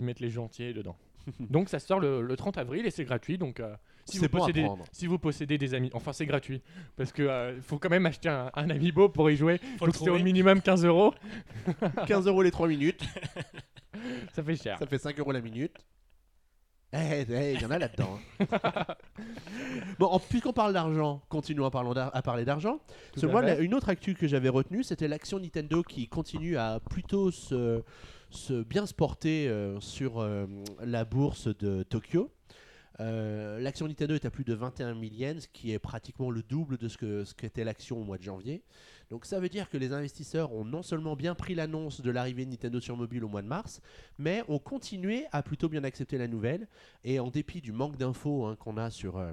[0.00, 0.96] mettent les jeux entiers dedans.
[1.40, 3.36] donc ça sort le, le 30 avril et c'est gratuit.
[3.36, 6.62] Donc euh, si, C'est vous bon possédez, si vous possédez des amis, enfin c'est gratuit
[6.96, 9.58] parce que euh, faut quand même acheter un, un amiibo pour y jouer.
[9.78, 11.12] faut donc c'est au minimum 15 euros.
[12.06, 13.02] 15 euros les 3 minutes,
[14.34, 14.78] Ça fait cher.
[14.78, 15.76] ça fait 5 euros la minute.
[16.92, 18.18] Eh, eh, il y en a là-dedans.
[18.40, 18.46] hein.
[19.98, 22.78] bon, puisqu'on parle d'argent, continuons à, parler d'ar- à parler d'argent.
[23.22, 27.30] Moi, la- une autre actu que j'avais retenue, c'était l'action Nintendo qui continue à plutôt
[27.30, 27.82] se,
[28.30, 30.46] se bien se porter euh, sur euh,
[30.80, 32.32] la bourse de Tokyo.
[33.00, 36.42] Euh, l'action Nintendo est à plus de 21 000 yens, ce qui est pratiquement le
[36.42, 38.62] double de ce que ce qu'était l'action au mois de janvier.
[39.10, 42.44] Donc ça veut dire que les investisseurs ont non seulement bien pris l'annonce de l'arrivée
[42.44, 43.80] de Nintendo sur mobile au mois de mars,
[44.18, 46.68] mais ont continué à plutôt bien accepter la nouvelle.
[47.04, 49.32] Et en dépit du manque d'infos hein, qu'on a sur euh,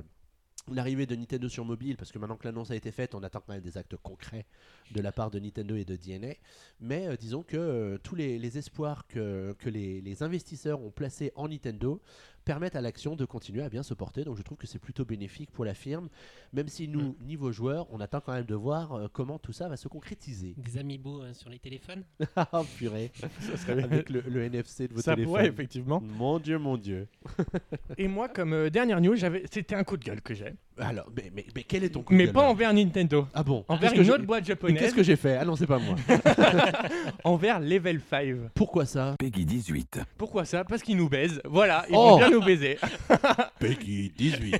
[0.71, 3.41] l'arrivée de Nintendo sur mobile, parce que maintenant que l'annonce a été faite, on attend
[3.45, 4.45] quand même des actes concrets
[4.91, 6.36] de la part de Nintendo et de DNA.
[6.79, 12.01] Mais euh, disons que euh, tous les, espoirs que, les investisseurs ont placés en Nintendo
[12.43, 14.23] permettent à l'action de continuer à bien se porter.
[14.23, 16.10] Donc je trouve que c'est plutôt bénéfique pour la firme,
[16.53, 19.67] même si nous, niveau joueurs, on attend quand même de voir euh, comment tout ça
[19.69, 20.53] va se concrétiser.
[20.58, 22.03] Des amiibo euh, sur les téléphones?
[22.36, 23.86] Ah purée, Ça serait bien.
[23.86, 25.34] avec le, le NFC de vos Ça téléphones.
[25.34, 26.01] pourrait, effectivement.
[26.01, 27.08] Mon dieu, mon dieu.
[27.97, 30.53] Et moi, comme euh, dernière news, j'avais, c'était un coup de gueule que j'ai.
[30.79, 33.27] Alors, mais, mais, mais quel est ton coup de Mais pas envers Nintendo.
[33.33, 34.79] Ah bon Envers une j'ai- autre boîte Mais japonaise.
[34.79, 35.95] qu'est-ce que j'ai fait Ah non, c'est pas moi.
[37.23, 38.36] Envers Level 5.
[38.55, 39.99] Pourquoi ça Peggy 18.
[40.17, 40.63] Pourquoi ça?
[40.63, 41.41] Parce qu'ils nous baisent.
[41.45, 42.09] Voilà, ils Oh.
[42.12, 42.77] vont bien nous baiser.
[43.59, 44.55] Peggy 18.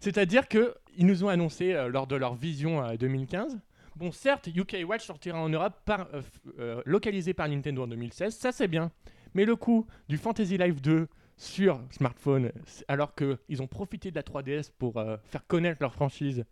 [0.00, 3.58] C'est-à-dire que ils nous ont annoncé euh, lors de leur vision euh, 2015.
[3.96, 6.24] Bon, certes, UK Watch sortira en Europe par, euh, f-
[6.58, 8.90] euh, localisé par Nintendo en 2016, ça c'est bien.
[9.34, 12.50] Mais le coup du Fantasy Life 2 sur smartphone,
[12.88, 16.44] alors qu'ils ont profité de la 3DS pour euh, faire connaître leur franchise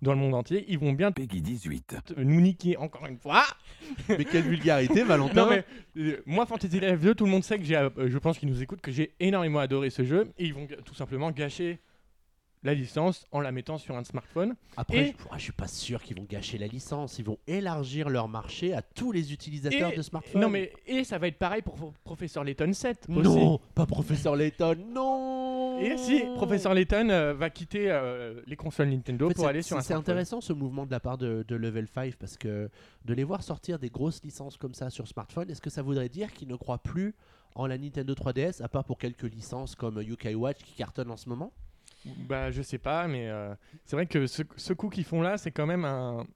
[0.00, 1.86] dans le monde entier, ils vont bien Peggy 18.
[2.04, 3.44] t- nous niquer encore une fois.
[4.08, 5.64] mais quelle vulgarité, Valentin Non mais
[5.96, 8.48] euh, moi Fantasy Life 2, tout le monde sait que j'ai, euh, je pense qu'ils
[8.48, 11.78] nous écoutent, que j'ai énormément adoré ce jeu et ils vont tout simplement gâcher
[12.64, 14.54] la licence en la mettant sur un smartphone.
[14.76, 17.18] Après, Et- je, je suis pas sûr qu'ils vont gâcher la licence.
[17.18, 20.40] Ils vont élargir leur marché à tous les utilisateurs Et- de smartphones.
[20.40, 23.20] Non mais et ça va être pareil pour Pro- Professeur Layton 7 aussi.
[23.20, 25.80] non, pas Professeur Layton, non.
[25.80, 29.62] Et si Professeur Layton euh, va quitter euh, les consoles Nintendo En fait, pour aller
[29.62, 32.70] sur un C'est intéressant ce mouvement de la part de, de Level 5 parce que
[33.04, 36.08] de les voir sortir des grosses licences comme ça sur smartphone, est-ce que ça voudrait
[36.08, 37.14] dire qu'ils ne croient plus
[37.54, 41.16] en la Nintendo 3DS à part pour quelques licences comme UK Watch qui cartonnent en
[41.16, 41.52] ce moment?
[42.28, 45.38] Bah je sais pas mais euh, c'est vrai que ce, ce coup qu'ils font là
[45.38, 46.26] c'est quand même un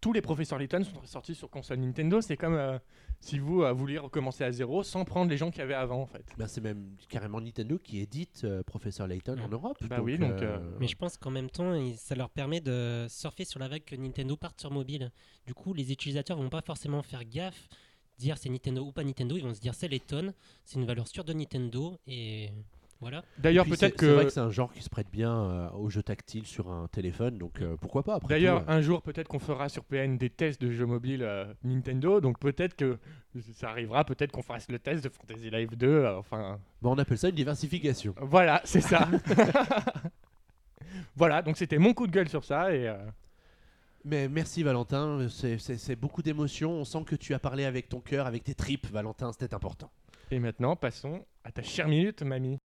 [0.00, 2.78] tous les professeurs Layton sont sortis sur console Nintendo, c'est comme euh,
[3.20, 6.02] si vous euh, vouliez recommencer à zéro sans prendre les gens qu'il y avait avant
[6.02, 6.24] en fait.
[6.36, 9.52] Ben, C'est même carrément Nintendo qui édite euh, Professeur Layton en Mm.
[9.52, 9.78] Europe.
[9.88, 13.06] Bah oui, donc, euh, Mais je pense qu'en même temps, il- ça leur permet de
[13.08, 15.10] surfer sur la vague que Nintendo parte sur mobile.
[15.46, 17.66] Du coup, les utilisateurs vont pas forcément faire gaffe,
[18.18, 19.36] dire c'est Nintendo ou pas Nintendo.
[19.36, 22.50] Ils vont se dire c'est Layton, c'est une valeur sûre de Nintendo et
[23.00, 23.22] voilà.
[23.38, 25.70] D'ailleurs peut-être c'est- C'est vrai que que c'est un genre qui se prête bien euh,
[25.72, 28.74] aux jeux tactiles sur un téléphone, donc euh, pourquoi pas après D'ailleurs, tout, euh.
[28.74, 32.20] un jour, peut-être qu'on fera sur PN des tests de jeux mobiles euh, Nintendo.
[32.20, 32.98] Donc peut-être que
[33.54, 35.86] ça arrivera, peut-être qu'on fasse le test de Fantasy Life 2.
[35.86, 38.14] euh, enfin, Bon, on appelle ça une diversification.
[38.20, 39.08] voilà, c'est ça.
[41.16, 42.74] voilà, donc c'était mon coup de gueule sur ça.
[42.74, 42.96] Et euh,
[44.04, 46.72] Mais merci Valentin, c'est beaucoup d'émotions.
[46.72, 49.90] On sent que tu as parlé avec ton cœur, avec tes tripes, Valentin, c'était important.
[50.30, 52.58] Et maintenant, passons à ta chère minute, mamie.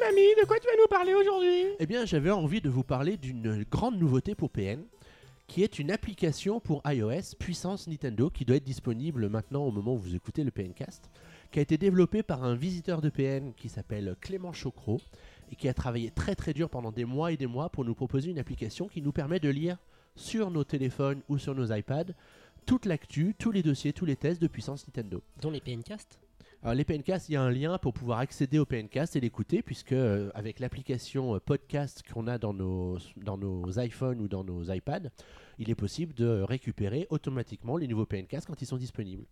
[0.00, 1.66] Mamie, de quoi tu vas nous parler aujourd'hui?
[1.78, 4.82] Eh bien, j'avais envie de vous parler d'une grande nouveauté pour PN,
[5.46, 9.94] qui est une application pour iOS puissance Nintendo qui doit être disponible maintenant au moment
[9.94, 11.10] où vous écoutez le PNcast,
[11.50, 15.00] qui a été développée par un visiteur de PN qui s'appelle Clément Chocro
[15.50, 17.94] et qui a travaillé très très dur pendant des mois et des mois pour nous
[17.94, 19.78] proposer une application qui nous permet de lire
[20.16, 22.12] sur nos téléphones ou sur nos iPads
[22.66, 25.22] toute l'actu, tous les dossiers, tous les tests de puissance Nintendo.
[25.40, 26.20] Dont les PNcast.
[26.62, 29.62] Alors les PNcast, il y a un lien pour pouvoir accéder au PNcast et l'écouter,
[29.62, 34.44] puisque euh, avec l'application euh, podcast qu'on a dans nos, dans nos iPhones ou dans
[34.44, 35.08] nos iPads,
[35.58, 39.24] il est possible de récupérer automatiquement les nouveaux PNcast quand ils sont disponibles.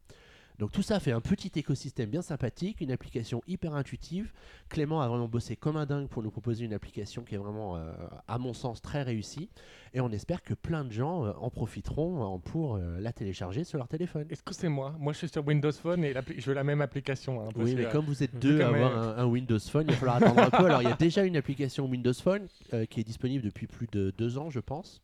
[0.59, 4.33] Donc tout ça fait un petit écosystème bien sympathique, une application hyper intuitive.
[4.69, 7.77] Clément a vraiment bossé comme un dingue pour nous proposer une application qui est vraiment,
[7.77, 7.93] euh,
[8.27, 9.51] à mon sens, très réussie.
[9.95, 13.63] Et on espère que plein de gens euh, en profiteront euh, pour euh, la télécharger
[13.63, 14.27] sur leur téléphone.
[14.31, 14.97] Est-ce que c'est moi?
[14.99, 17.41] Moi, je suis sur Windows Phone et je veux la même application.
[17.41, 19.97] hein, Oui, mais comme vous êtes deux à avoir un, un Windows Phone, il va
[19.97, 20.65] falloir attendre un peu.
[20.67, 22.49] Alors, il y a déjà une application Windows Phone
[22.91, 25.01] qui est disponible depuis plus de deux ans, je pense,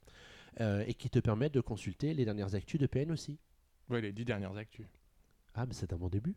[0.61, 3.38] et qui te permet de consulter les dernières actus de PN aussi.
[3.88, 4.87] ouais, les dix dernières actus.
[5.55, 6.35] Ah, mais c'est un bon début.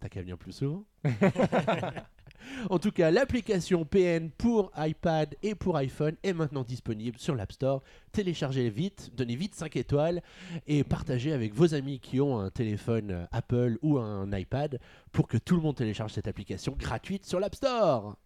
[0.00, 0.84] T'as qu'à venir plus souvent.
[2.70, 7.52] en tout cas, l'application PN pour iPad et pour iPhone est maintenant disponible sur l'App
[7.52, 7.82] Store.
[8.12, 10.22] Téléchargez vite, donnez vite 5 étoiles
[10.66, 14.78] et partagez avec vos amis qui ont un téléphone euh, Apple ou un iPad
[15.10, 18.16] pour que tout le monde télécharge cette application gratuite sur l'App Store.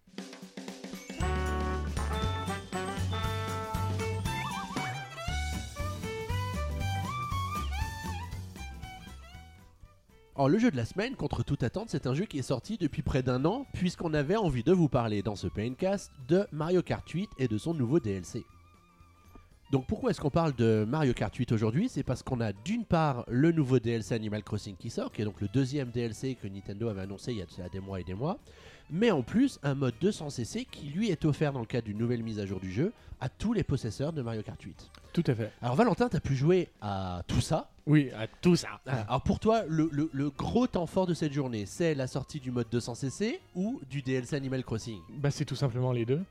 [10.39, 12.77] Alors le jeu de la semaine, contre toute attente, c'est un jeu qui est sorti
[12.77, 16.81] depuis près d'un an, puisqu'on avait envie de vous parler dans ce Paincast de Mario
[16.81, 18.45] Kart 8 et de son nouveau DLC.
[19.73, 21.89] Donc pourquoi est-ce qu'on parle de Mario Kart 8 aujourd'hui?
[21.89, 25.25] C'est parce qu'on a d'une part le nouveau DLC Animal Crossing qui sort, qui est
[25.25, 28.13] donc le deuxième DLC que Nintendo avait annoncé il y a des mois et des
[28.13, 28.39] mois,
[28.91, 32.23] mais en plus un mode 200cc qui lui est offert dans le cadre d'une nouvelle
[32.23, 34.89] mise à jour du jeu à tous les possesseurs de Mario Kart 8.
[35.13, 35.51] Tout à fait.
[35.61, 38.79] Alors Valentin, t'as pu jouer à tout ça, Oui, à tout ça.
[38.87, 42.07] ah, Alors pour toi, le, le- le gros temps fort de cette journée, c'est la
[42.07, 44.99] sortie du mode 200cc ou du DLC Animal Crossing?
[45.17, 46.21] Bah, c'est tout simplement les deux.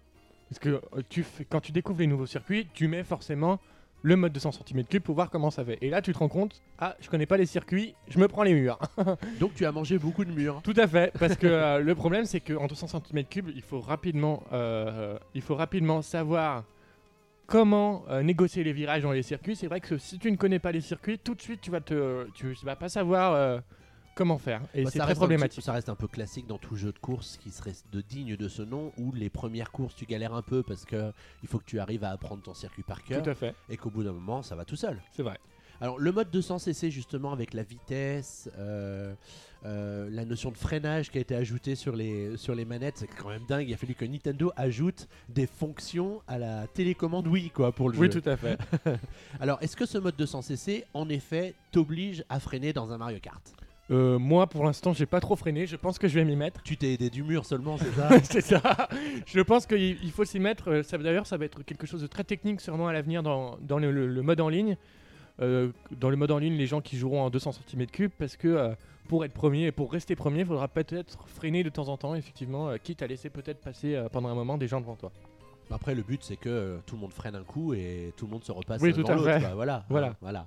[0.48, 3.60] Parce que euh, tu fais, quand tu découvres les nouveaux circuits, tu mets forcément
[4.02, 5.78] le mode de 100 cm3 pour voir comment ça fait.
[5.80, 8.42] Et là, tu te rends compte, ah, je connais pas les circuits, je me prends
[8.42, 8.78] les murs.
[9.40, 10.60] Donc tu as mangé beaucoup de murs.
[10.62, 14.42] Tout à fait, parce que euh, le problème, c'est qu'en 200 cm3, il faut rapidement,
[14.52, 16.64] euh, il faut rapidement savoir
[17.48, 19.56] comment euh, négocier les virages dans les circuits.
[19.56, 21.80] C'est vrai que si tu ne connais pas les circuits, tout de suite, tu vas
[21.80, 23.58] te, tu vas pas savoir euh,
[24.18, 24.60] comment faire.
[24.74, 25.60] Et Bah, c'est très problématique.
[25.60, 28.36] petit- ça reste un peu classique dans tout jeu de course qui serait de digne
[28.36, 31.58] de ce nom où les premières courses tu galères un peu parce que il faut
[31.58, 34.02] que tu arrives à apprendre ton circuit par cœur Tout à fait, et qu'au bout
[34.04, 35.00] d'un moment ça va tout seul.
[35.12, 35.38] c'est vrai.
[35.80, 39.14] Alors le mode 200cc justement avec la vitesse, euh,
[39.64, 43.06] euh, la notion de freinage qui a été ajoutée sur les, sur les manettes, c'est
[43.06, 43.68] quand même dingue.
[43.68, 47.96] Il a fallu que Nintendo ajoute des fonctions à la télécommande Wii quoi pour le
[47.96, 48.20] Oui, jeu.
[48.20, 48.58] tout à fait.
[49.40, 53.42] Alors est-ce que ce mode 200cc en effet t'oblige à freiner dans un Mario Kart?
[53.90, 55.66] Euh, moi, pour l'instant, j'ai pas trop freiné.
[55.66, 56.62] Je pense que je vais m'y mettre.
[56.62, 58.88] Tu t'es aidé du mur seulement, c'est ça c'est ça.
[59.24, 60.68] Je pense qu'il il faut s'y mettre.
[60.70, 63.56] Euh, ça- D'ailleurs, ça va être quelque chose de très technique sûrement à l'avenir dans,
[63.62, 64.76] dans le, le- le mode en ligne.
[65.40, 68.48] Euh, dans le mode en ligne, les gens qui joueront en 200 cm3 parce que
[68.48, 68.74] euh,
[69.08, 72.14] pour être premier et pour rester premier, il faudra peut-être freiner de temps en temps,
[72.14, 75.12] effectivement, quitte à laisser peut-être passer pendant un moment des gens devant toi.
[75.70, 78.44] Après, le but, c'est que tout le monde freine un coup et tout le monde
[78.44, 79.54] se repasse Oui, dans l'autre.
[79.54, 79.84] Voilà.
[79.88, 80.14] Voilà.
[80.20, 80.46] voilà.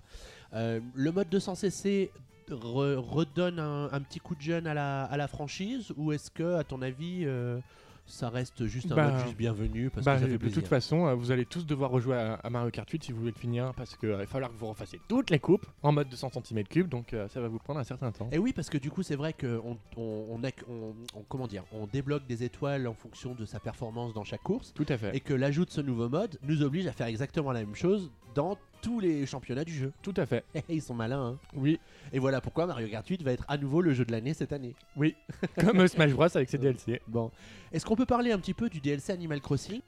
[0.53, 2.09] Euh, le mode 200cc
[2.49, 6.31] re- redonne un, un petit coup de jeune à la, à la franchise ou est-ce
[6.31, 7.59] que, à ton avis, euh,
[8.07, 10.55] ça reste juste un Bah, mode juste bienvenu parce Bah, que ça de fait plaisir?
[10.61, 13.19] toute façon, euh, vous allez tous devoir rejouer à, à Mario Kart 8 si vous
[13.19, 16.09] voulez le finir parce qu'il va falloir que vous refassiez toutes les coupes en mode
[16.09, 18.27] 200 cm3, donc euh, ça va vous prendre un certain temps.
[18.31, 21.63] Et oui, parce que du coup, c'est vrai qu'on on, on, on- on- comment dire,
[21.71, 24.73] on débloque des étoiles en fonction de sa performance dans chaque course.
[24.73, 25.15] Tout à fait.
[25.15, 28.11] Et que l'ajout de ce nouveau mode nous oblige à faire exactement la même chose
[28.35, 29.91] dans tous les championnats du jeu.
[30.01, 30.43] Tout à fait.
[30.69, 31.39] Ils sont malins, hein.
[31.53, 31.79] Oui,
[32.11, 34.53] Et voilà pourquoi Mario Kart 8 va être à nouveau le jeu de l'année cette
[34.53, 34.73] année.
[34.97, 35.15] oui.
[35.59, 37.01] Comme euh, Smash Bros avec ses DLC.
[37.07, 37.31] Bon,
[37.71, 39.81] est-ce qu'on peut parler un petit peu du DLC Animal Crossing?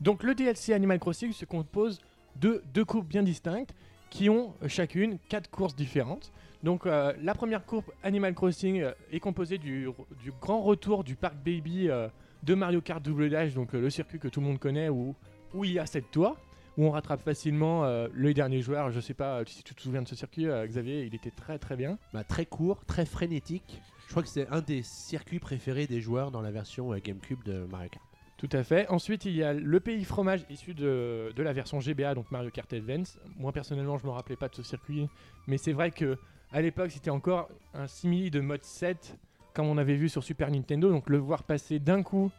[0.00, 2.00] Donc le DLC Animal Crossing se compose
[2.36, 3.74] de deux coupes bien distinctes
[4.10, 6.32] qui ont euh, chacune quatre courses différentes.
[6.62, 9.88] Donc euh, la première coupe Animal Crossing euh, est composée du,
[10.22, 12.08] du grand retour du parc Baby euh,
[12.42, 15.14] de Mario Kart Double Dash, donc euh, le circuit que tout le monde connaît où,
[15.54, 16.36] où il y a cette tours,
[16.76, 18.90] où on rattrape facilement euh, le dernier joueur.
[18.90, 21.30] Je sais pas euh, si tu te souviens de ce circuit, euh, Xavier, il était
[21.30, 21.98] très très bien.
[22.12, 23.80] bah, Très court, très frénétique.
[24.06, 27.42] Je crois que c'est un des circuits préférés des joueurs dans la version euh, GameCube
[27.44, 28.04] de Mario Kart.
[28.36, 28.86] Tout à fait.
[28.88, 32.50] Ensuite, il y a le pays fromage issu de, de la version GBA, donc Mario
[32.50, 33.18] Kart Advance.
[33.38, 35.08] Moi, personnellement, je me rappelais pas de ce circuit,
[35.46, 36.18] mais c'est vrai que
[36.52, 39.16] à l'époque, c'était encore un simili de mode 7,
[39.54, 40.90] comme on avait vu sur Super Nintendo.
[40.90, 42.30] Donc, le voir passer d'un coup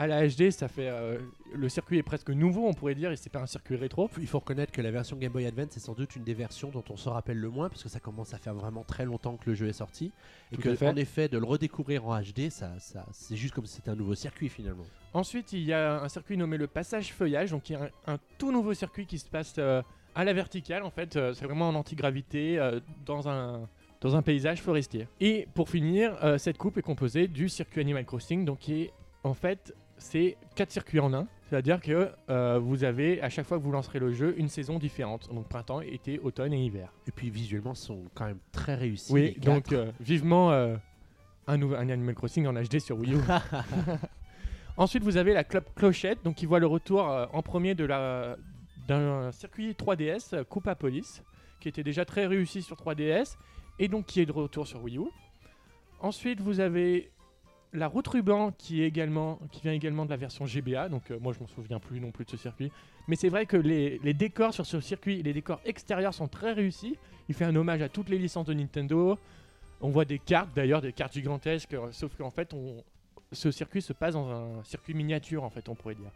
[0.00, 0.88] à la HD, ça fait.
[0.88, 1.18] euh,
[1.52, 4.08] le circuit est presque nouveau, on pourrait dire, et c'est pas un circuit rétro.
[4.18, 6.70] Il faut reconnaître que la version Game Boy Advance est sans doute une des versions
[6.70, 9.36] dont on se rappelle le moins parce que ça commence à faire vraiment très longtemps
[9.36, 10.10] que le jeu est sorti
[10.52, 10.88] et Tout que fait.
[10.88, 13.94] en effet de le redécouvrir en HD, ça, ça, c'est juste comme si c'était un
[13.94, 14.86] nouveau circuit finalement.
[15.12, 18.18] Ensuite, il y a un circuit nommé le passage feuillage, donc qui est un, un
[18.38, 19.82] tout nouveau circuit qui se passe euh,
[20.14, 20.82] à la verticale.
[20.82, 22.58] En fait, euh, c'est vraiment en antigravité
[23.04, 23.68] dans un
[24.00, 25.06] dans un paysage forestier.
[25.20, 28.92] Et pour finir, cette coupe est composée du circuit Animal Crossing, donc qui est
[29.24, 31.26] en fait c'est quatre circuits en un.
[31.48, 34.78] C'est-à-dire que euh, vous avez à chaque fois que vous lancerez le jeu une saison
[34.78, 36.92] différente, donc printemps, été, automne et hiver.
[37.08, 39.12] Et puis visuellement, ils sont quand même très réussis.
[39.12, 40.76] oui, les donc euh, vivement euh,
[41.46, 43.18] un, Animal Crossing en HD sur Wii U.
[44.76, 48.36] Ensuite, vous avez la Club Clochette, donc qui voit le retour en premier de la
[48.90, 51.22] d'un circuit 3DS euh, Coupa Police,
[51.60, 53.36] qui était déjà très réussi sur 3DS
[53.78, 55.02] et donc qui est de retour sur Wii U.
[56.00, 57.10] Ensuite, vous avez
[57.72, 61.46] la route ruban qui vient également de la version GBA, donc euh, moi je m'en
[61.46, 62.72] souviens plus non plus de ce circuit.
[63.08, 66.96] Mais c'est vrai que les, décors sur ce circuit, les décors extérieurs sont très réussis.
[67.28, 69.18] Il fait un hommage à toutes les licences de Nintendo.
[69.80, 72.54] On voit des cartes d'ailleurs, des cartes gigantesques, euh, sauf qu'en fait
[73.32, 76.10] ce circuit se passe dans un circuit miniature en fait on pourrait dire.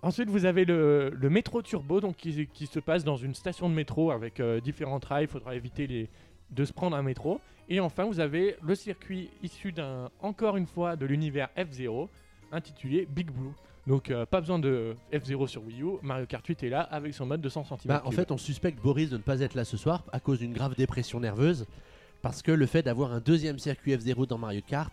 [0.00, 4.10] Ensuite vous avez le, le métro turbo qui se passe dans une station de métro
[4.10, 6.08] avec euh, différents rails, il faudra éviter les,
[6.50, 7.40] de se prendre un métro.
[7.68, 12.08] Et enfin vous avez le circuit issu d'un encore une fois de l'univers F0
[12.52, 13.50] intitulé Big Blue.
[13.86, 17.14] Donc euh, pas besoin de F0 sur Wii U, Mario Kart 8 est là avec
[17.14, 17.78] son mode de 100 cm.
[17.86, 20.38] Bah, en fait, on suspecte Boris de ne pas être là ce soir à cause
[20.40, 21.66] d'une grave dépression nerveuse.
[22.20, 24.92] Parce que le fait d'avoir un deuxième circuit F0 dans Mario Kart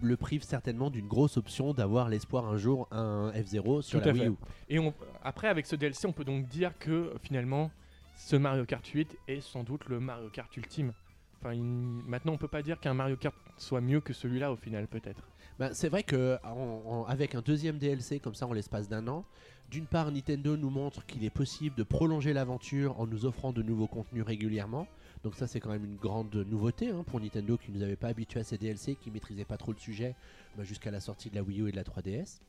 [0.00, 4.12] le prive certainement d'une grosse option d'avoir l'espoir un jour un F0 sur Tout la
[4.12, 4.28] Wii fait.
[4.28, 4.34] U.
[4.68, 7.70] Et on- après, avec ce DLC, on peut donc dire que finalement,
[8.26, 10.92] ce Mario Kart 8 est sans doute le Mario Kart ultime.
[11.38, 14.86] Enfin, maintenant, on peut pas dire qu'un Mario Kart soit mieux que celui-là au final,
[14.86, 15.26] peut-être.
[15.58, 16.38] Bah, c'est vrai que
[17.08, 19.24] avec un deuxième DLC comme ça en l'espace d'un an,
[19.70, 23.62] d'une part Nintendo nous montre qu'il est possible de prolonger l'aventure en nous offrant de
[23.62, 24.86] nouveaux contenus régulièrement.
[25.24, 28.08] Donc ça c'est quand même une grande nouveauté hein, pour Nintendo qui nous avait pas
[28.08, 30.14] habitué à ces DLC, qui maîtrisait pas trop le sujet
[30.56, 32.40] bah, jusqu'à la sortie de la Wii U et de la 3DS.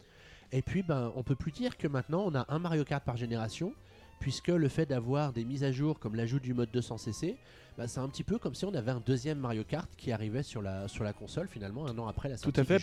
[0.51, 3.15] Et puis ben on peut plus dire que maintenant on a un Mario Kart par
[3.15, 3.73] génération
[4.21, 7.35] puisque le fait d'avoir des mises à jour comme l'ajout du mode 200cc,
[7.77, 10.43] bah, c'est un petit peu comme si on avait un deuxième Mario Kart qui arrivait
[10.43, 12.79] sur la, sur la console finalement un an après la sortie à fait,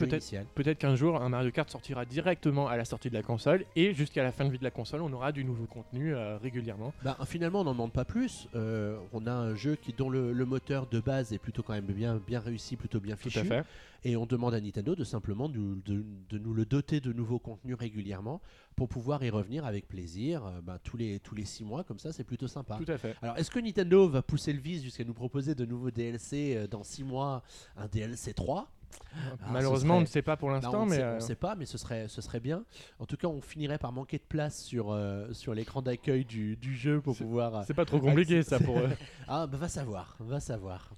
[0.55, 0.79] peut-être.
[0.79, 4.22] qu'un jour, un Mario Kart sortira directement à la sortie de la console et jusqu'à
[4.22, 6.92] la fin de vie de la console, on aura du nouveau contenu euh, régulièrement.
[7.05, 8.48] Bah, finalement, on n'en demande pas plus.
[8.57, 11.74] Euh, on a un jeu qui, dont le, le moteur de base est plutôt quand
[11.74, 13.38] même bien, bien réussi, plutôt bien Tout fichu.
[13.40, 13.64] à fait.
[14.05, 17.41] Et on demande à Nintendo de simplement nous- de, de nous le doter de nouveaux
[17.41, 18.41] contenus régulièrement
[18.77, 21.83] pour pouvoir y revenir avec plaisir euh, bah, tous, les, tous les six mois.
[21.83, 22.77] Comme ça, c'est plutôt sympa.
[22.85, 23.17] Tout à fait.
[23.23, 26.67] Alors, est-ce que Nintendo va pousser le vice jusqu'à nous proposer de nouveaux DLC euh,
[26.69, 27.43] dans 6 mois
[27.77, 28.71] Un DLC 3
[29.13, 29.17] Ah,
[29.51, 31.35] Malheureusement, on ne sait pas pour Bah, l'instant, on ne mais sait, euh, on sait
[31.35, 32.65] pas, mais ce serait, ce serait bien.
[33.01, 36.57] En tout cas, on finirait par manquer de place sur, euh, sur l'écran d'accueil du,
[36.57, 37.57] du jeu pour C'est- pouvoir.
[37.57, 38.89] euh, c'est pas trop compliqué ça pour eux.
[39.27, 40.93] Ah, bah va savoir, va savoir.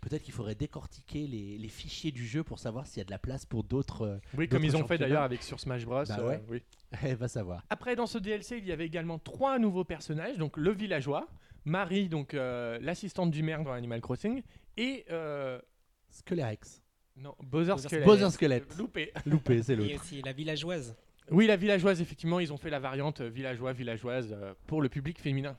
[0.00, 3.10] Peut-être qu'il faudrait décortiquer les, les fichiers du jeu pour savoir s'il y a de
[3.10, 4.02] la place pour d'autres.
[4.02, 6.04] euh, Oui, comme ils ont fait d'ailleurs avec sur Smash Bros.
[6.08, 6.42] Bah euh, ouais.
[6.48, 6.62] oui.
[7.04, 7.64] eh, va savoir.
[7.68, 10.38] Après, dans ce DLC, il y avait également trois nouveaux personnages.
[10.38, 11.28] Donc, le villageois,
[11.66, 14.42] Marie, donc euh, l'assistante du maire dans Animal Crossing,
[14.78, 15.60] et euh,
[16.08, 16.82] Skelerex.
[17.16, 18.04] non Bowser Skelett.
[18.06, 18.76] Bowser Skelett.
[18.78, 19.12] Loupé.
[19.26, 19.94] Loupé, c'est Et l'autre.
[20.02, 20.96] aussi la villageoise.
[21.30, 25.20] Oui, la villageoise, effectivement, ils ont fait la variante villageois, villageoise euh, pour le public
[25.20, 25.56] féminin.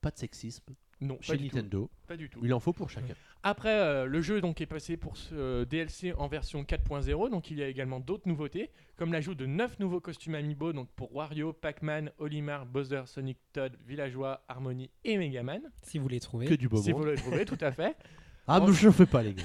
[0.00, 1.90] Pas de sexisme Non, chez pas du, tout, Nintendo.
[2.06, 2.40] pas du tout.
[2.44, 3.14] Il en faut pour chacun.
[3.42, 7.50] Après, euh, le jeu donc est passé pour ce euh, DLC en version 4.0, donc
[7.50, 11.12] il y a également d'autres nouveautés, comme l'ajout de 9 nouveaux costumes amiibo, donc pour
[11.14, 15.60] Wario, Pac-Man, Olimar, Bowser, Sonic, Todd, Villageois, Harmony et Megaman.
[15.82, 16.46] Si vous les trouvez.
[16.46, 17.96] Que du beau Si vous le trouvez, tout à fait.
[18.48, 19.44] Ah, me chauffez pas, les gars.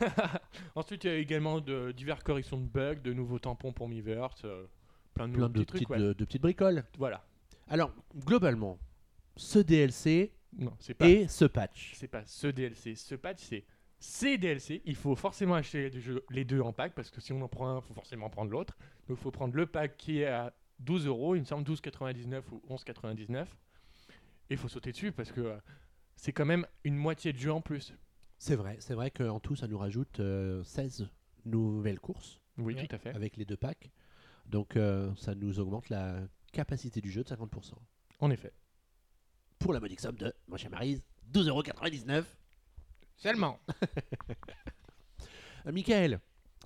[0.74, 4.42] Ensuite, il y a également de diverses corrections de bugs, de nouveaux tampons pour Miiverse,
[4.44, 4.66] euh,
[5.14, 5.88] plein de Plein nouveaux de petits trucs.
[5.90, 5.98] ouais.
[5.98, 6.84] de, de petites bricoles.
[6.98, 7.24] Voilà.
[7.68, 7.92] Alors,
[8.26, 8.78] globalement,
[9.36, 11.92] ce DLC Non, c'est pas, et ce patch.
[11.94, 12.94] c'est pas ce DLC.
[12.94, 13.64] Ce patch, c'est
[13.98, 14.82] ces DLC.
[14.84, 17.48] Il faut forcément acheter les deux, les deux en pack parce que si on en
[17.48, 18.76] prend un, il faut forcément prendre l'autre.
[19.08, 22.42] Donc, il faut prendre le pack qui est à 12 euros, il me semble 12,99
[22.52, 23.42] ou 11,99.
[23.42, 23.46] Et
[24.50, 25.56] il faut sauter dessus parce que euh,
[26.14, 27.94] c'est quand même une moitié de jeu en plus.
[28.38, 31.08] C'est vrai, c'est vrai qu'en tout, ça nous rajoute euh, 16
[31.46, 33.10] nouvelles courses Oui, tout à fait.
[33.14, 33.90] avec les deux packs.
[34.46, 36.20] Donc, euh, ça nous augmente la
[36.52, 37.72] capacité du jeu de 50%.
[38.20, 38.52] En effet.
[39.58, 42.24] Pour la modique somme de, mon cher Maryse, 12,99€.
[43.16, 43.58] Seulement.
[45.66, 46.20] Euh, Michael,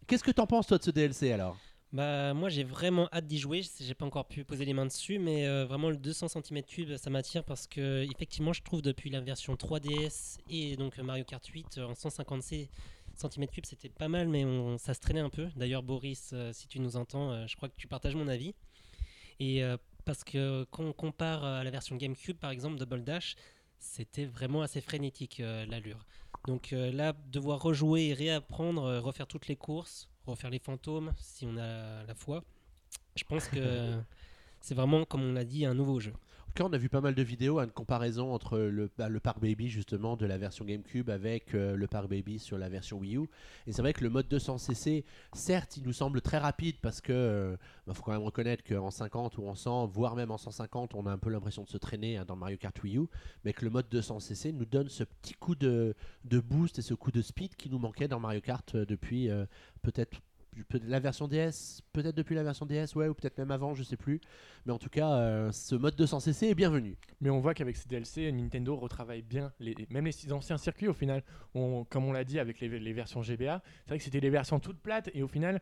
[0.07, 1.57] qu'est-ce que t'en penses, toi, de ce DLC alors?
[1.93, 3.63] Bah moi j'ai vraiment hâte d'y jouer.
[3.81, 7.09] J'ai pas encore pu poser les mains dessus, mais euh, vraiment le 200 cm3 ça
[7.09, 11.79] m'attire parce que effectivement je trouve depuis la version 3DS et donc Mario Kart 8
[11.79, 15.49] euh, en 150 cm3 c'était pas mal, mais on- ça se traînait un peu.
[15.57, 18.55] D'ailleurs Boris, euh, si tu nous entends, euh, je crois que tu partages mon avis.
[19.41, 19.77] Et euh,
[20.11, 23.37] parce que quand on compare à la version GameCube par exemple Double Dash,
[23.79, 26.05] c'était vraiment assez frénétique euh, l'allure.
[26.49, 31.13] Donc euh, là, devoir rejouer et réapprendre, euh, refaire toutes les courses, refaire les fantômes,
[31.17, 32.43] si on a la foi,
[33.15, 34.01] je pense que
[34.61, 36.15] c'est vraiment, comme on l'a dit, un nouveau jeu.
[36.55, 39.41] Cas, on a vu pas mal de vidéos, hein, de comparaison entre le, bah, Park
[39.41, 43.17] Baby justement de la version GameCube avec euh, le Park Baby sur la version Wii
[43.19, 43.29] U.
[43.67, 47.57] Et c'est vrai que le mode 200cc, certes, il nous semble très rapide parce que
[47.87, 51.07] il faut quand même reconnaître qu'en 50 ou en 100, voire même en 150, on
[51.07, 53.07] a un peu l'impression de se traîner hein, dans Mario Kart Wii U,
[53.45, 57.13] mais que le mode 200cc nous donne ce petit coup de, boost et ce coup
[57.13, 59.47] de speed qui nous manquait dans Mario Kart euh, depuis euh,
[59.83, 60.19] peut-être peut-
[60.87, 63.97] la version DS, peut-être depuis la version DS, ouais, ou peut-être même avant, je sais
[63.97, 64.21] plus.
[64.67, 66.97] Mais en tout cas, euh, ce mode 200cc est bienvenu.
[67.21, 70.89] Mais on voit qu'avec ces DLC, Nintendo retravaille bien, les, même les six anciens circuits
[70.89, 71.23] au final.
[71.55, 74.31] On- comme on l'a dit avec les, les versions GBA, c'est vrai que c'était des
[74.31, 75.61] versions toutes plates et au final,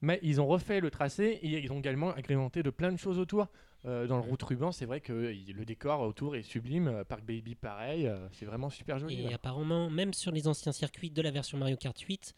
[0.00, 3.18] mais ils ont refait le tracé et ils ont également agrémenté de plein de choses
[3.18, 3.48] autour.
[3.84, 6.88] Euh, dans le route ruban, c'est vrai que le décor autour est sublime.
[6.88, 9.20] euh, Park Baby, pareil, c'est vraiment super joli.
[9.20, 9.34] Et là.
[9.36, 12.34] apparemment, même sur les anciens circuits de la version Mario Kart 8,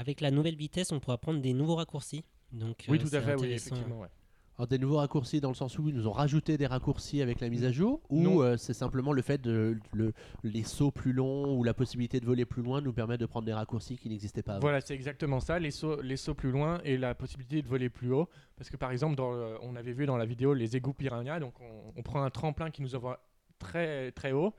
[0.00, 2.24] avec la nouvelle vitesse, on pourra prendre des nouveaux raccourcis.
[2.52, 3.74] Donc, Oui, euh, tout à fait, oui, intéressant.
[3.76, 4.00] effectivement.
[4.00, 4.08] ouais.
[4.56, 7.40] Alors, des nouveaux raccourcis dans le sens où ils nous ont rajouté des raccourcis avec
[7.40, 11.12] la mise à jour ou euh, c'est simplement le fait de le- les sauts plus
[11.14, 14.08] longs ou la possibilité de voler plus loin nous permet de prendre des raccourcis qui
[14.10, 14.60] n'existaient pas avant.
[14.60, 17.88] Voilà, c'est exactement ça, les sauts, les sauts plus loin et la possibilité de voler
[17.90, 18.28] plus haut.
[18.56, 21.40] Parce que par exemple, dans le- on avait vu dans la vidéo les égouts piranha,
[21.40, 23.22] donc on, on prend un tremplin qui nous envoie
[23.58, 24.54] très très haut,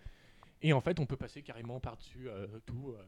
[0.64, 3.04] et en fait on peut passer carrément par-dessus euh, tout euh,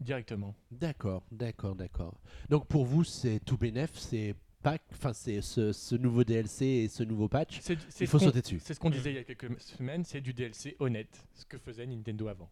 [0.00, 0.54] directement.
[0.70, 2.20] D'accord, d'accord, d'accord.
[2.48, 6.88] Donc pour vous c'est tout bénef, c'est pack, enfin c'est ce, ce nouveau DLC et
[6.88, 7.58] ce nouveau patch.
[7.62, 8.60] C'est c'est Il faut sauter dessus.
[8.62, 11.58] C'est ce qu'on disait il y a quelques semaines, c'est du DLC honnête, ce que
[11.58, 12.50] faisait Nintendo avant.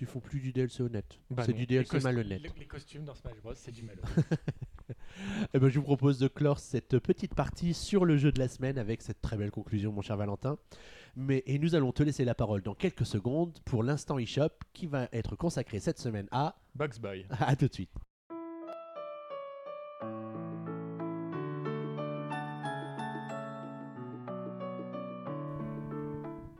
[0.00, 1.18] Ils font plus du DLC honnête.
[1.28, 2.40] Bah c'est non, du DLC cost- malhonnête.
[2.42, 4.08] Les, les costumes dans Smash Bros, c'est du malhonnête.
[5.54, 8.48] Eh ben, je vous propose de clore cette petite partie sur le jeu de la
[8.48, 10.58] semaine avec cette très belle conclusion, mon cher Valentin.
[11.14, 14.86] Mais, et nous allons te laisser la parole dans quelques secondes pour l'instant eShop qui
[14.86, 16.56] va être consacré cette semaine à.
[16.74, 17.26] Bugs Boy.
[17.38, 17.90] À tout de suite.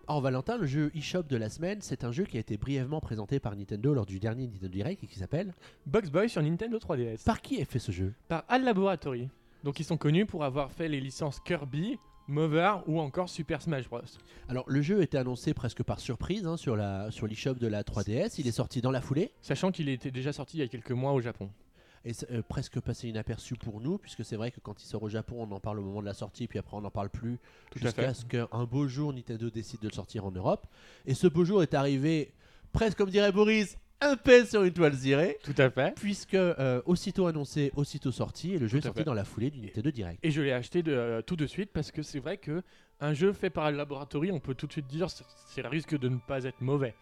[0.06, 3.00] Or Valentin, le jeu eShop de la semaine, c'est un jeu qui a été brièvement
[3.00, 5.54] présenté par Nintendo lors du dernier Nintendo Direct et qui s'appelle
[5.86, 7.24] Box Boy sur Nintendo 3DS.
[7.24, 8.12] Par qui est fait ce jeu?
[8.28, 9.30] Par Al Laboratory.
[9.64, 11.96] Donc ils sont connus pour avoir fait les licences Kirby,
[12.32, 14.00] Mover ou encore Super Smash Bros.
[14.48, 17.82] Alors le jeu était annoncé presque par surprise hein, sur la sur l'eShop de la
[17.82, 20.68] 3DS, il est sorti dans la foulée Sachant qu'il était déjà sorti il y a
[20.68, 21.50] quelques mois au Japon.
[22.04, 25.08] et euh, presque passé inaperçu pour nous puisque c'est vrai que quand il sort au
[25.08, 27.38] Japon, on en parle au moment de la sortie puis après on n'en parle plus
[27.70, 30.66] Tout à jusqu'à ce qu'un beau jour Nintendo décide de le sortir en Europe
[31.06, 32.32] et ce beau jour est arrivé
[32.72, 35.94] presque comme dirait Boris, un peu sur une toile cirée Tout à fait.
[35.94, 39.04] puisque euh, aussitôt annoncé, aussitôt sorti et le jeu est sorti fait.
[39.04, 40.18] dans la foulée du Nintendo Direct.
[40.22, 42.62] Et je l'ai acheté de, euh, tout de suite parce que c'est vrai que
[43.00, 45.68] un jeu fait par Al Laboratory, on peut tout de suite dire c'est c'est le
[45.68, 46.94] risque de ne pas être mauvais.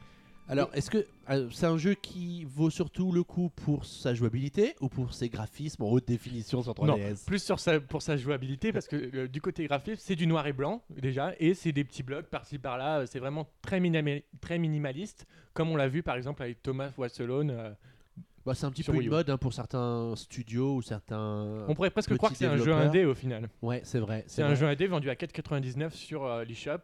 [0.51, 4.75] Alors, est-ce que euh, c'est un jeu qui vaut surtout le coup pour sa jouabilité
[4.81, 8.73] ou pour ses graphismes en haute définition sur 3DS Plus sur sa, pour sa jouabilité
[8.73, 11.85] parce que euh, du côté graphique c'est du noir et blanc déjà et c'est des
[11.85, 12.99] petits blocs par-ci par-là.
[13.01, 15.25] euh, C'est vraiment très, minima- très minimaliste
[15.55, 17.51] comme on l'a vu par exemple avec Thomas Wasselone.
[17.51, 17.71] euh,
[18.45, 21.65] Bah, C'est un petit peu une mode hein, pour certains studios ou certains.
[21.69, 23.49] on pourrait presque croire que c'est un jeu indé au final.
[23.63, 24.25] Ouais, c'est vrai.
[24.27, 26.79] C'est un jeu indé vendu à 4,99 sur l'eShop.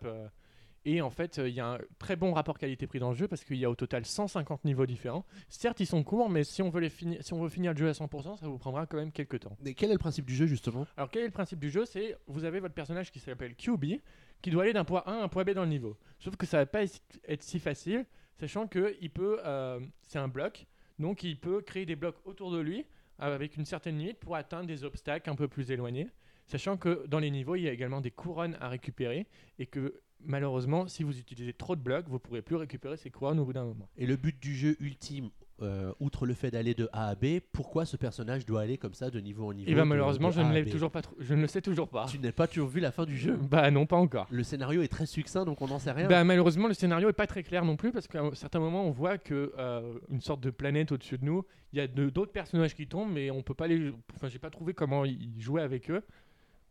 [0.87, 3.27] Et en fait, euh, il y a un très bon rapport qualité-prix dans le jeu
[3.27, 5.27] parce qu'il y a au total 150 niveaux différents.
[5.49, 7.79] Certes, ils sont courts, mais si on veut, les finir, si on veut finir le
[7.79, 9.57] jeu à 100%, ça vous prendra quand même quelques temps.
[9.61, 10.87] Mais quel est le principe du jeu justement?
[10.97, 11.85] Alors, quel est le principe du jeu?
[11.85, 13.97] C'est vous avez votre personnage qui s'appelle QB
[14.43, 15.97] qui doit aller d'un point A à un point B dans le niveau.
[16.21, 18.07] Sauf que ça va pas être si facile,
[18.39, 20.67] sachant que il peut, euh, c'est un bloc,
[21.01, 22.85] donc il peut créer des blocs autour de lui
[23.19, 26.07] avec une certaine limite pour atteindre des obstacles un peu plus éloignés.
[26.47, 29.27] Sachant que dans les niveaux, il y a également des couronnes à récupérer
[29.59, 33.39] et que malheureusement, si vous utilisez trop de blocs, vous pourrez plus récupérer ces couronnes
[33.39, 33.89] au bout d'un moment.
[33.97, 35.31] Et le but du jeu ultime,
[35.63, 38.93] euh, outre le fait d'aller de A à B, pourquoi ce personnage doit aller comme
[38.93, 41.35] ça de niveau en niveau Et bah de- malheureusement, je ne l'ai toujours pas, je
[41.35, 42.05] ne le sais toujours pas.
[42.07, 43.37] Tu n'as pas toujours vu la fin du jeu?
[43.37, 44.27] Bah non, pas encore.
[44.31, 46.09] Le scénario est très succinct donc on n'en sait rien.
[46.09, 48.85] Bah, malheureusement, le scénario est pas très clair non plus parce qu'à un certain moment,
[48.87, 52.33] on voit que euh, une sorte de planète au-dessus de nous, il y a d'autres
[52.33, 53.93] personnages qui tombent, mais on peut pas les.
[54.15, 56.03] Enfin, j'ai pas trouvé comment y jouer avec eux,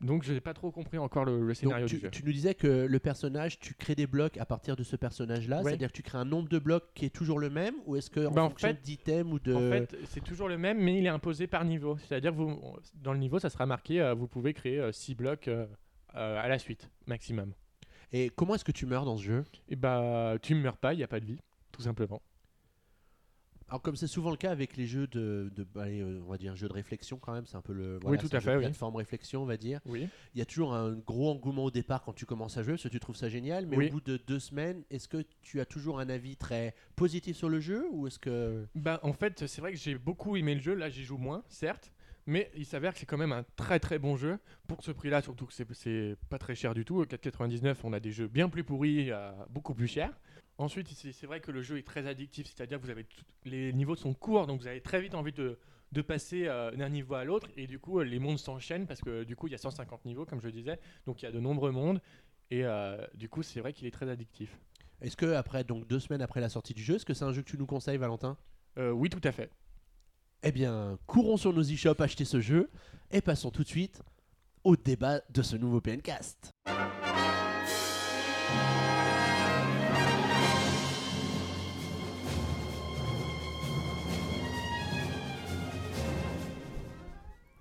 [0.01, 2.09] donc je n'ai pas trop compris encore le, scénario tu, du jeu.
[2.11, 5.57] tu nous disais que le personnage, tu crées des blocs à partir de ce personnage-là,
[5.57, 5.63] Ouais.
[5.63, 8.09] c'est-à-dire que tu crées un nombre de blocs qui est toujours le même, ou est-ce
[8.09, 9.53] que en Bah, en fonction fait- d'items ou de...
[9.53, 11.97] En fait, c'est toujours le même, mais il est imposé par niveau.
[11.97, 12.59] C'est-à-dire que vous,
[12.95, 15.65] dans le niveau, ça sera marqué, euh, vous pouvez créer 6 blocs euh,
[16.15, 17.53] euh, à la suite, maximum.
[18.11, 19.43] Et comment est-ce que tu meurs dans ce jeu?
[19.69, 21.39] Et bah, tu ne meurs pas, il n'y a pas de vie,
[21.71, 22.21] tout simplement.
[23.67, 26.37] Alors comme c'est souvent le cas avec les jeux de, de allez, euh, on va
[26.37, 28.55] dire jeux de réflexion quand même, c'est un peu le voilà, tout à jeu fait,
[28.57, 28.61] oui.
[28.61, 29.79] plateforme réflexion on va dire.
[29.87, 30.07] Oui.
[30.35, 32.83] Il y a toujours un gros engouement au départ quand tu commences à jouer parce
[32.83, 33.87] que tu trouves ça génial, mais Oui.
[33.87, 37.49] au bout de deux semaines, est-ce que tu as toujours un avis très positif sur
[37.49, 40.61] le jeu ou est-ce que Bah, en fait, c'est vrai que j'ai beaucoup aimé le
[40.61, 40.75] jeu.
[40.75, 41.91] Là, j'y joue moins, certes.
[42.27, 44.39] Mais il s'avère que c'est quand même un très très bon jeu.
[44.67, 47.03] Pour ce prix-là, surtout que c'est- pas très cher du tout.
[47.05, 50.11] 4,99, on a des jeux bien plus pourris, à beaucoup plus cher.
[50.57, 52.47] Ensuite, c'est vrai que le jeu est très addictif.
[52.47, 55.33] C'est-à-dire que vous avez tout- les niveaux sont courts, donc vous avez très vite envie
[55.33, 55.59] de,
[55.91, 57.47] de passer euh, d'un niveau à l'autre.
[57.57, 60.25] Et du coup, les mondes s'enchaînent parce que du coup, il y a 150 niveaux,
[60.25, 60.79] comme je disais.
[61.05, 62.01] Donc il y a de nombreux mondes.
[62.51, 64.57] Et euh, du coup, c'est vrai qu'il est très addictif.
[65.01, 67.33] est-ce que après donc deux semaines après la sortie du jeu, est-ce que c'est un
[67.33, 68.37] jeu que tu nous conseilles Valentin?
[68.77, 69.49] Euh, oui, tout à fait.
[70.43, 72.69] Eh bien, courons sur nos e-shops acheter ce jeu
[73.11, 74.01] et passons tout de suite
[74.63, 76.51] au débat de ce nouveau PNcast.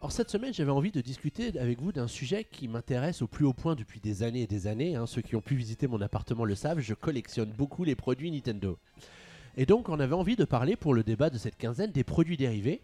[0.04, 3.46] Alors cette semaine, j'avais envie de discuter avec vous d'un sujet qui m'intéresse au plus
[3.46, 4.96] haut point depuis des années et des années.
[4.96, 5.06] hein.
[5.06, 8.76] Ceux qui ont pu visiter mon appartement le savent, je collectionne beaucoup les produits Nintendo.
[9.56, 12.36] Et donc, on avait envie de parler pour le débat de cette quinzaine des produits
[12.36, 12.82] dérivés,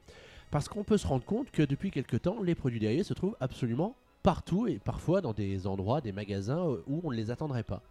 [0.51, 3.37] parce qu'on peut se rendre compte que depuis quelque temps, les produits dérivés se trouvent
[3.39, 7.65] absolument partout et parfois dans des endroits, des magasins euh, où on ne les attendrait
[7.65, 7.83] pas.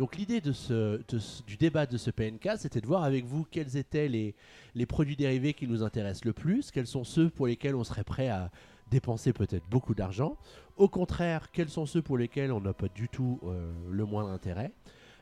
[0.00, 4.34] Donc l'idée du débat de ce PNK, c'était de voir avec vous quels étaient les,
[4.74, 8.02] les produits dérivés qui nous intéressent le plus, quels sont ceux pour lesquels on serait
[8.02, 8.50] prêt à
[8.90, 10.38] dépenser peut-être beaucoup d'argent,
[10.78, 14.30] au contraire, quels sont ceux pour lesquels on n'a pas du tout euh, le moindre
[14.30, 14.72] intérêt,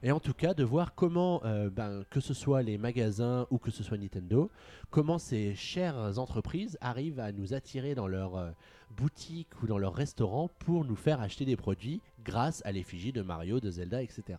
[0.04, 3.58] et en tout cas de voir comment, euh, ben, que ce soit les magasins ou
[3.58, 4.48] que ce soit Nintendo,
[4.90, 8.50] comment ces chères entreprises arrivent à nous attirer dans leur euh,
[8.96, 13.22] boutique ou dans leur restaurant pour nous faire acheter des produits grâce à l'effigie de
[13.22, 14.38] Mario, de Zelda, etc.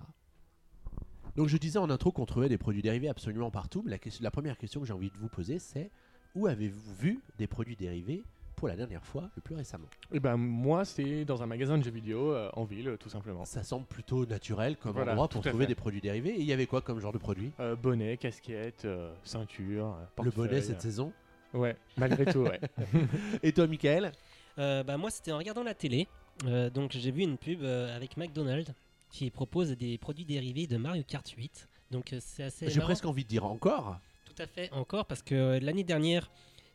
[1.39, 4.21] Donc je disais en intro qu'on trouvait des produits dérivés absolument partout, mais la, question-
[4.25, 5.89] la première question que j'ai envie de vous poser c'est
[6.35, 8.23] où avez-vous vu des produits dérivés
[8.57, 9.87] pour la dernière fois le plus récemment?
[10.11, 13.45] Et ben moi, c'est dans un magasin de jeux vidéo euh, en ville, tout simplement.
[13.45, 15.69] Ça semble plutôt naturel comme Voilà, endroit pour tout à trouver fait.
[15.69, 16.31] des produits dérivés.
[16.31, 20.23] Et il y avait quoi comme genre de produit Euh, bonnet, casquette, euh, ceinture, euh,
[20.25, 21.13] Le bonnet cette saison?
[21.53, 22.59] Ouais, malgré tout, ouais.
[23.43, 24.11] Et toi Michael?
[24.57, 26.09] Euh, bah, moi, c'était en regardant la télé.
[26.47, 28.73] Euh, donc, j'ai vu une pub euh, avec McDonald's
[29.09, 31.67] qui propose des produits dérivés de Mario Kart 8.
[31.91, 32.69] Donc euh, c'est assez.
[32.69, 33.97] J'ai presque envie de dire encore.
[34.25, 36.31] Tout à fait, encore, parce que euh, l'année dernière,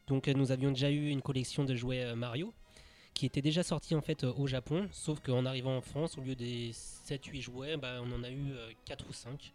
[0.06, 2.52] donc, euh, nous avions déjà eu une collection de jouets Mario
[3.14, 6.34] qui était déjà sortie en fait au Japon, sauf qu'en arrivant en France, au lieu
[6.34, 8.52] des 7-8 jouets, bah, on en a eu
[8.86, 9.52] 4 ou 5.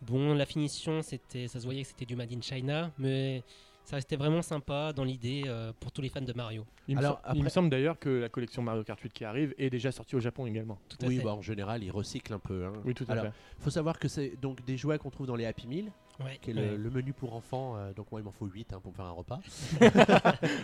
[0.00, 3.42] Bon, la finition, c'était, ça se voyait que c'était du Made in China, mais
[3.88, 6.66] ça restait vraiment sympa dans l'idée euh, pour tous les fans de Mario.
[6.88, 9.10] Il, me, Alors, sem- il me après- semble d'ailleurs que la collection Mario Kart 8
[9.14, 10.78] qui arrive est déjà sortie au Japon également.
[10.90, 11.24] Tout à Oui, fait.
[11.24, 12.66] bah, en général, ils recyclent un peu.
[12.66, 12.72] hein.
[12.84, 13.32] Oui, tout à Alors, fait.
[13.60, 15.90] faut savoir que c'est donc des jouets qu'on trouve dans les Happy Meal,
[16.20, 16.76] Ouais, qui est ouais.
[16.76, 17.76] le, menu pour enfants.
[17.76, 19.40] euh, donc moi, il m'en faut 8 pour me faire un repas.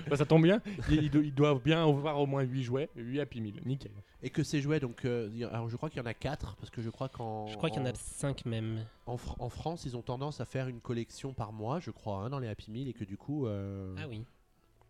[0.09, 2.89] Bah, ça tombe bien, ils, ils do- ils doivent bien avoir au moins 8 jouets,
[2.97, 3.93] 8 Happy Meal, nickel.
[4.23, 6.71] Et que ces jouets, donc, euh, alors je crois qu'il y en a 4 parce
[6.71, 8.85] que je crois qu'en Je crois qu'il y en a 5 même.
[9.07, 12.19] En, Fr- en France, ils ont tendance à faire une collection par mois, je crois,
[12.19, 14.25] hein, dans les Happy Meal, et que du coup, euh, Ah oui.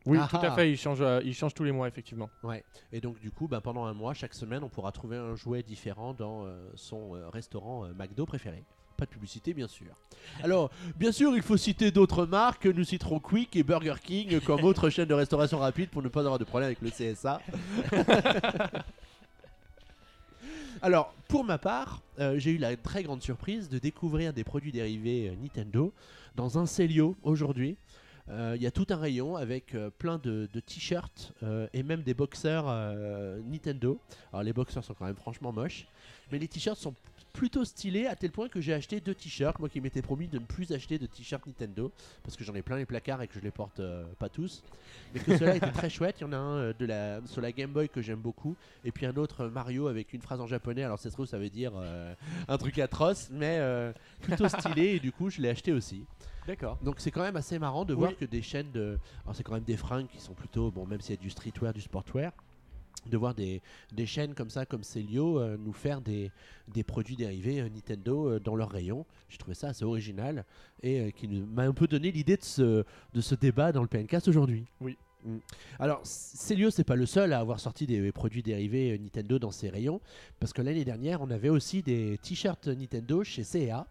[0.06, 0.46] Oui, Ah tout ah.
[0.52, 2.28] à fait, ils changent, euh, ils changent tous les mois, effectivement.
[2.42, 2.62] ouais.
[2.92, 5.62] Et donc du coup, bah, pendant un mois, chaque semaine, on pourra trouver un jouet
[5.62, 8.62] différent dans euh, son euh, restaurant euh, McDo préféré.
[8.96, 9.88] Pas de publicité, bien sûr.
[10.42, 12.66] Alors, bien sûr, il faut citer d'autres marques.
[12.66, 16.20] Nous citerons Quick et Burger King comme autres chaînes de restauration rapide pour ne pas
[16.20, 17.40] avoir de problème avec le CSA.
[20.82, 24.70] Alors, pour ma part, euh, j'ai eu la très grande surprise de découvrir des produits
[24.70, 25.92] dérivés euh, Nintendo
[26.36, 27.76] dans un Celio aujourd'hui.
[28.28, 31.32] Euh, Il y a tout un rayon avec plein de, de t-shirts
[31.72, 32.64] et même des boxers
[33.46, 33.98] Nintendo.
[34.32, 35.86] Alors les boxers sont quand même franchement moches,
[36.30, 36.94] mais les t-shirts sont
[37.34, 39.58] plutôt stylés à tel point que j'ai acheté deux t-shirts.
[39.58, 42.62] Moi qui m'étais promis de ne plus acheter de t-shirts Nintendo parce que j'en ai
[42.62, 44.62] plein les placards et que je les porte euh, pas tous.
[45.12, 46.16] Mais que cela était très chouette.
[46.20, 48.56] Il y en a un euh, de la, sur la Game Boy que j'aime beaucoup
[48.84, 50.84] et puis un autre euh, Mario avec une phrase en japonais.
[50.84, 52.14] Alors c'est trouve ça veut dire euh,
[52.48, 53.60] un truc atroce, mais
[54.22, 56.04] plutôt stylé et du coup je l'ai acheté aussi.
[56.46, 56.78] D'accord.
[56.82, 58.00] Donc c'est quand même assez marrant de Oui.
[58.00, 58.98] voir que des chaînes de...
[59.24, 61.30] Alors c'est quand même des fringues qui sont plutôt, bon même s'il y a du
[61.30, 62.32] streetwear, du sportwear,
[63.06, 66.30] de voir des, des chaînes comme ça, comme Celio, euh, nous faire des,
[66.68, 69.06] des produits dérivés euh, Nintendo euh, dans leur rayon.
[69.28, 70.44] J'ai trouvé ça assez original
[70.82, 74.28] et qui m'a un peu donné l'idée de ce, de ce débat dans le PNcast
[74.28, 74.66] aujourd'hui.
[74.80, 74.96] Oui.
[75.24, 75.38] Mm.
[75.78, 79.70] Alors, Celio, c'est pas le seul à avoir sorti des produits dérivés Nintendo dans ses
[79.70, 80.00] rayons,
[80.40, 83.86] parce que l'année dernière, on avait aussi des t-shirts Nintendo chez CA.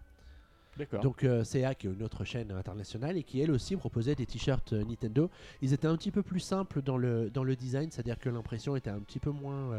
[1.02, 4.26] Donc euh, CA qui est une autre chaîne internationale et qui elle aussi proposait des
[4.26, 5.30] t-shirts euh, Nintendo.
[5.62, 8.76] Ils étaient un petit peu plus simples dans le, dans le design, c'est-à-dire que l'impression
[8.76, 9.72] était un petit peu moins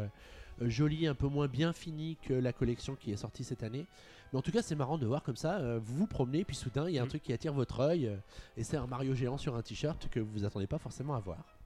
[0.61, 3.85] euh, jolie, un peu moins bien finie que la collection qui est sortie cette année.
[4.31, 6.55] Mais en tout cas c'est marrant de voir comme ça, euh, vous vous promenez puis
[6.55, 7.09] soudain il y a un Mm.
[7.09, 8.15] truc qui attire votre œil euh,
[8.57, 11.19] et c'est un Mario géant sur un t-shirt que vous vous attendez pas forcément à
[11.19, 11.57] voir.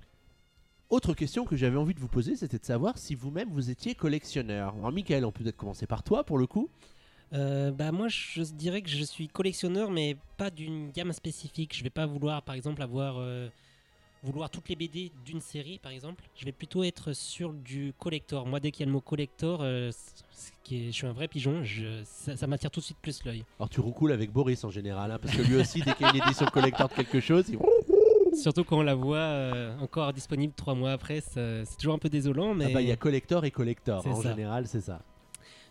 [0.90, 3.94] Autre question que j'avais envie de vous poser, c'était de savoir si vous-même vous étiez
[3.94, 4.74] collectionneur.
[4.76, 6.68] Alors Michael, on peut peut-être commencer par toi pour le coup.
[7.34, 11.76] Euh, bah moi je dirais que je suis collectionneur mais pas d'une gamme spécifique.
[11.78, 13.48] Je vais pas vouloir par exemple avoir euh,
[14.24, 16.24] vouloir toutes les BD d'une série par exemple.
[16.36, 18.48] Je vais plutôt être sur du collector.
[18.48, 19.92] Moi dès qu'il y a le mot collector, euh,
[20.64, 23.24] qui est- je suis un vrai pigeon, je, ça, ça m'attire tout de suite plus
[23.24, 23.44] l'œil.
[23.60, 26.10] Alors tu roucoules avec Boris en général, hein, parce que lui aussi, dès qu'il y
[26.10, 27.60] a une édition collector de quelque chose, il...
[28.36, 32.10] Surtout quand on la voit euh, encore disponible trois mois après, c'est toujours un peu
[32.10, 32.54] désolant.
[32.56, 34.30] Mais Ah bah il y a collector et collector, en ça.
[34.32, 35.02] général c'est ça.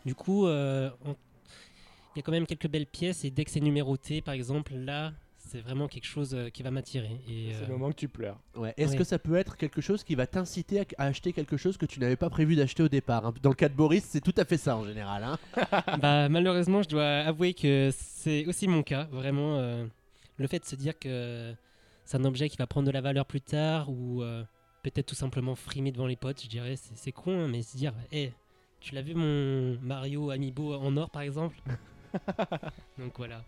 [0.04, 0.90] du coup, euh,
[2.14, 4.74] il y a quand même quelques belles pièces et dès que c'est numéroté par exemple,
[4.74, 7.20] là c'est vraiment quelque chose euh, qui va m'attirer.
[7.26, 8.38] C'est euh, le moment que tu pleures.
[8.54, 8.74] Ouais.
[8.76, 11.86] Est-ce que ça peut être quelque chose qui va t'inciter à, acheter quelque chose que
[11.86, 13.32] tu n'avais pas prévu d'acheter au départ hein?
[13.42, 15.24] Dans le cas de Boris, c'est tout à fait ça en général.
[15.24, 15.38] Hein
[16.02, 19.04] bah, malheureusement, je dois avouer que c'est aussi mon cas.
[19.10, 19.86] Vraiment, euh,
[20.36, 21.54] le fait de se dire que
[22.04, 24.42] c'est un objet qui va prendre de la valeur plus tard ou euh,
[24.82, 27.92] peut-être tout simplement frimer devant les potes, je dirais, c'est con, hein, mais se dire,
[28.12, 28.32] hé,
[28.80, 31.56] tu l'as vu mon Mario Amiibo en or par exemple?
[32.98, 33.42] Donc voilà.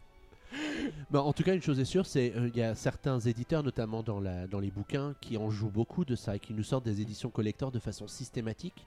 [1.11, 4.03] Bah, en tout cas, une chose est sûre, c'est qu'il y a certains éditeurs, notamment
[4.03, 6.85] dans, la, dans les bouquins, qui en jouent beaucoup de ça et qui nous sortent
[6.85, 8.87] des éditions collector de façon systématique.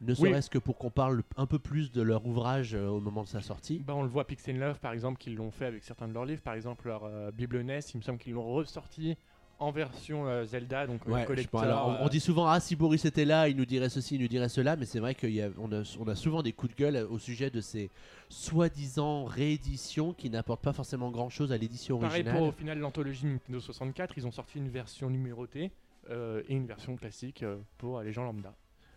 [0.00, 0.30] Ne Oui.
[0.30, 3.28] serait-ce que pour qu'on parle un peu plus de leur ouvrage euh, au moment de
[3.28, 3.78] sa sortie.
[3.86, 6.12] Bah, on le voit Pix and Love par exemple qu'ils l'ont fait avec certains de
[6.12, 9.16] leurs livres, par exemple leur euh, Bible NES, il me semble qu'ils l'ont ressorti
[9.58, 11.60] en version euh, Zelda, donc euh, Ouais, je sais collector.
[11.60, 13.88] pas, alors, on, on euh, dit souvent ah si Boris était là, il nous dirait
[13.88, 16.74] ceci, il nous dirait cela, mais c'est vrai qu'on a, on a souvent des coups
[16.74, 17.90] de gueule au sujet de ces
[18.28, 22.38] soi-disant rééditions qui n'apportent pas forcément grand-chose à l'édition Pareil originale.
[22.38, 25.70] pour au final l'anthologie Nintendo 64, ils ont sorti une version numérotée
[26.10, 28.54] euh, et une version classique euh, pour les gens lambda.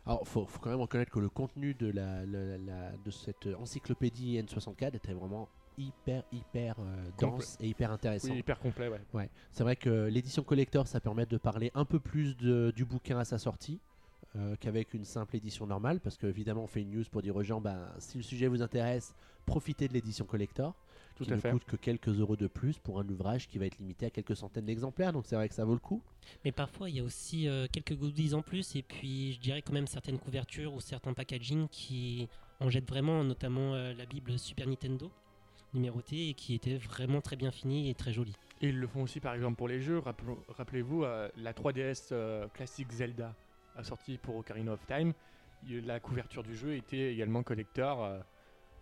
[0.08, 3.48] Alors faut, faut quand même reconnaître que le contenu de, la, la- la- de cette
[3.60, 5.48] encyclopédie N64 était vraiment
[5.78, 8.30] hyper hyper euh, dense et hyper intéressant.
[8.32, 9.02] Oui, hyper complet, ouais.
[9.14, 12.86] Ouais, c'est vrai que l'édition collector, ça permet de parler un peu plus de- du
[12.86, 13.80] bouquin à sa sortie
[14.36, 17.44] euh, qu'avec une simple édition normale, parce qu'évidemment, on fait une news pour dire aux
[17.44, 19.16] gens, bah, si le sujet vous intéresse,
[19.46, 20.74] profitez de l'édition collector,
[21.16, 21.52] Tout qui à ne fait.
[21.52, 24.36] coûte que quelques euros de plus pour un ouvrage qui va être limité à quelques
[24.36, 25.14] centaines d'exemplaires.
[25.14, 26.02] Donc c'est vrai que ça vaut le coup.
[26.44, 29.62] Mais parfois, il y a aussi euh, quelques goodies en plus, et puis je dirais
[29.62, 32.28] quand même certaines couvertures ou certains packaging qui
[32.60, 35.10] en jettent vraiment, notamment euh, la Bible Super Nintendo
[35.76, 38.36] numérotée et qui était vraiment très bien finie et très jolie.
[38.62, 40.02] Ils le font aussi par exemple pour les jeux.
[40.50, 43.36] Rappelez-vous, euh, la 3DS euh, classique Zelda
[43.76, 45.14] a sorti pour Ocarina of Time.
[45.68, 48.20] La couverture du jeu était également collector euh,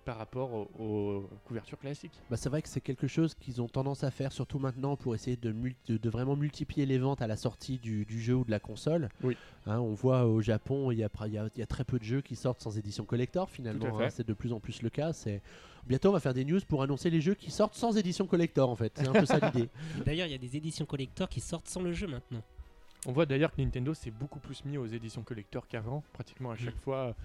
[0.04, 2.12] par rapport au- aux, couvertures classiques.
[2.30, 5.16] Bah, c'est vrai que c'est quelque chose qu'ils ont tendance à faire, surtout maintenant pour
[5.16, 8.36] essayer de, mul- de- de vraiment multiplier les ventes à la sortie du, du jeu
[8.36, 9.10] ou de la console.
[9.24, 9.38] Oui.
[9.66, 11.68] Hein, on voit au Japon, il y, a, pra- il y a- il y a
[11.68, 13.86] très peu de jeux qui sortent sans édition collector finalement.
[14.06, 15.14] hein, c'est de plus en plus le cas.
[15.14, 15.42] C'est...
[15.86, 18.70] Bientôt, on va faire des news pour annoncer les jeux qui sortent sans édition collector
[18.70, 18.94] en fait.
[18.96, 19.70] C'est un peu ça l'idée.
[20.06, 22.42] D'ailleurs, il y a des éditions collector qui sortent sans le jeu maintenant.
[23.06, 26.56] On voit d'ailleurs que Nintendo s'est beaucoup plus mis aux éditions collector qu'avant, pratiquement à
[26.56, 27.16] chaque fois.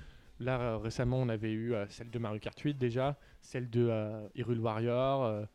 [0.40, 3.88] Là, euh, récemment, on avait eu euh, celle de Mario Kart 8 déjà, celle de
[3.88, 5.46] euh, Hyrule Warrior.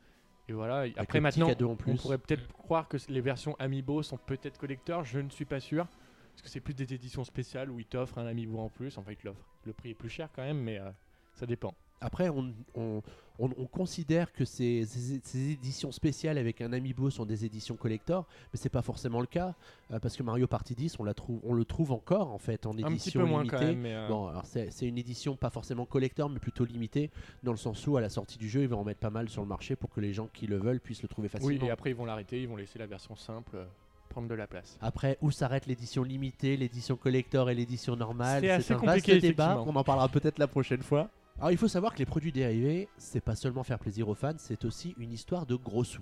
[0.49, 0.89] et voilà.
[0.97, 5.03] Après, maintenant, en on pourrait peut-être croire que les versions Amiibo sont peut-être collector.
[5.03, 5.87] Je ne suis pas sûr.
[6.33, 8.97] Parce que c'est plus des éditions spéciales où ils t'offrent un Amiibo en plus.
[8.97, 9.45] Enfin, ils te l'offrent.
[9.65, 10.89] Le prix est plus cher quand même, mais euh,
[11.35, 11.75] ça dépend.
[12.03, 13.01] Après, on, on-
[13.39, 17.75] on- on considère que ces, ces- ces éditions spéciales avec un amiibo sont des éditions
[17.75, 19.55] collector, mais c'est pas forcément le cas
[19.91, 22.65] euh, parce que Mario Party 10, on, la trouve, on le trouve encore en fait
[22.67, 23.57] en Un petit édition peu moins limitée.
[23.57, 23.79] quand même.
[23.79, 27.09] Mais, euh, Bon, alors c'est c'est une édition pas forcément collector, mais plutôt limitée,
[27.41, 29.29] dans le sens où à la sortie du jeu, ils vont en mettre pas mal
[29.29, 31.65] sur le marché pour que les gens qui le veulent puissent le trouver oui, facilement.
[31.67, 32.41] et après, ils vont l'arrêter.
[32.41, 33.65] Ils vont laisser la version simple euh,
[34.09, 34.77] prendre de la place.
[34.79, 38.41] Après, où s'arrête l'édition limitée, l'édition collector et l'édition normale?
[38.41, 39.43] C'est assez un vaste compliqué, débat.
[39.53, 39.73] effectivement.
[39.75, 41.09] On en parlera peut-être la prochaine fois.
[41.39, 44.33] Alors, il faut savoir que les produits dérivés, c'est pas seulement faire plaisir aux fans,
[44.37, 46.01] c'est aussi une histoire de gros sous.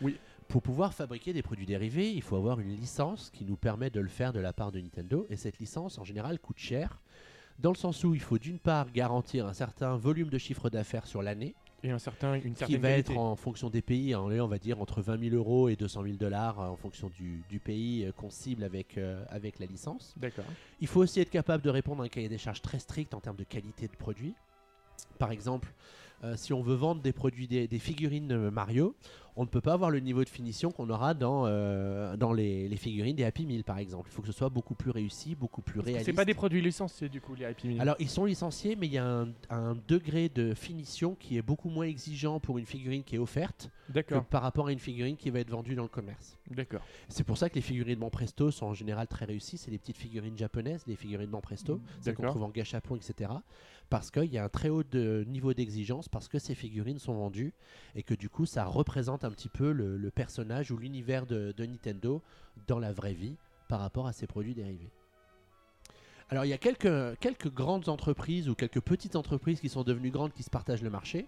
[0.00, 0.18] Oui.
[0.48, 4.00] Pour pouvoir fabriquer des produits dérivés, il faut avoir une licence qui nous permet de
[4.00, 5.26] le faire de la part de Nintendo.
[5.30, 7.00] Et cette licence, en général, coûte cher.
[7.58, 11.06] Dans le sens où il faut d'une part garantir un certain volume de chiffre d'affaires
[11.06, 11.54] sur l'année,
[11.84, 13.12] Et un certain, une qui va qualité.
[13.12, 16.02] être en fonction des pays, hein, on va dire entre 20 000 euros et 200
[16.02, 19.66] 000 dollars euh, en fonction du, du pays euh, qu'on cible avec, euh, avec la
[19.66, 20.14] licence.
[20.16, 20.44] D'accord.
[20.80, 23.20] Il faut aussi être capable de répondre à un cahier des charges très strict en
[23.20, 24.34] termes de qualité de produit.
[25.22, 25.72] Par exemple,
[26.24, 28.96] euh, si on veut vendre des produits, des, des figurines Mario,
[29.36, 32.68] on ne peut pas avoir le niveau de finition qu'on aura dans, euh, dans les,
[32.68, 34.10] les figurines des Happy Meal, par exemple.
[34.10, 36.04] Il faut que ce soit beaucoup plus réussi, beaucoup plus réaliste.
[36.06, 37.80] C'est pas des produits licenciés du coup, les Happy Meal.
[37.80, 41.42] Alors, ils sont licenciés, mais il y a un, un degré de finition qui est
[41.42, 45.16] beaucoup moins exigeant pour une figurine qui est offerte que par rapport à une figurine
[45.16, 46.38] qui va être vendue dans le commerce.
[46.50, 46.82] D'accord.
[47.08, 49.56] C'est pour ça que les figurines Presto sont en général très réussies.
[49.56, 53.30] C'est les petites figurines japonaises, les figurines Presto, celles qu'on trouve en gachapon, etc.
[53.92, 57.52] Parce qu'il y a un très haut niveau d'exigence, parce que ces figurines sont vendues
[57.94, 62.22] et que du coup ça représente un petit peu le, personnage ou l'univers de, Nintendo
[62.66, 63.36] dans la vraie vie
[63.68, 64.88] par rapport à ces produits dérivés.
[66.30, 70.10] Alors il y a quelques, quelques grandes entreprises ou quelques petites entreprises qui sont devenues
[70.10, 71.26] grandes qui se partagent le marché.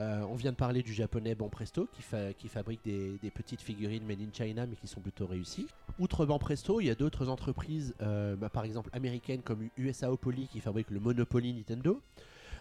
[0.00, 2.02] Euh, on vient de parler du japonais Banpresto qui,
[2.36, 5.66] qui fabrique des, petites figurines made in China mais qui sont plutôt réussies.
[5.98, 10.60] Outre Banpresto, il y a d'autres entreprises, euh, bah, par exemple américaines comme USAopoly qui
[10.60, 12.00] fabrique le Monopoly Nintendo.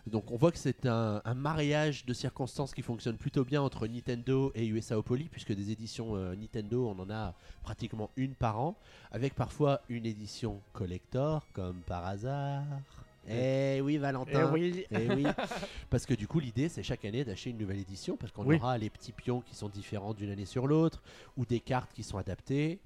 [0.05, 4.51] Donc on voit que c'est un, mariage de circonstances qui fonctionne plutôt bien entre Nintendo
[4.53, 8.75] et USAopoly puisque des éditions euh, Nintendo on en a pratiquement une par an
[9.11, 12.63] avec parfois une édition collector comme par hasard.
[13.29, 14.51] Eh oui Valentin.
[14.51, 14.85] oui.
[14.91, 15.23] Eh oui,
[15.89, 18.57] parce que du coup l'idée c'est chaque année d'acheter une nouvelle édition parce qu'on Oui.
[18.57, 21.01] aura les petits pions qui sont différents d'une année sur l'autre
[21.37, 22.79] ou des cartes qui sont adaptées.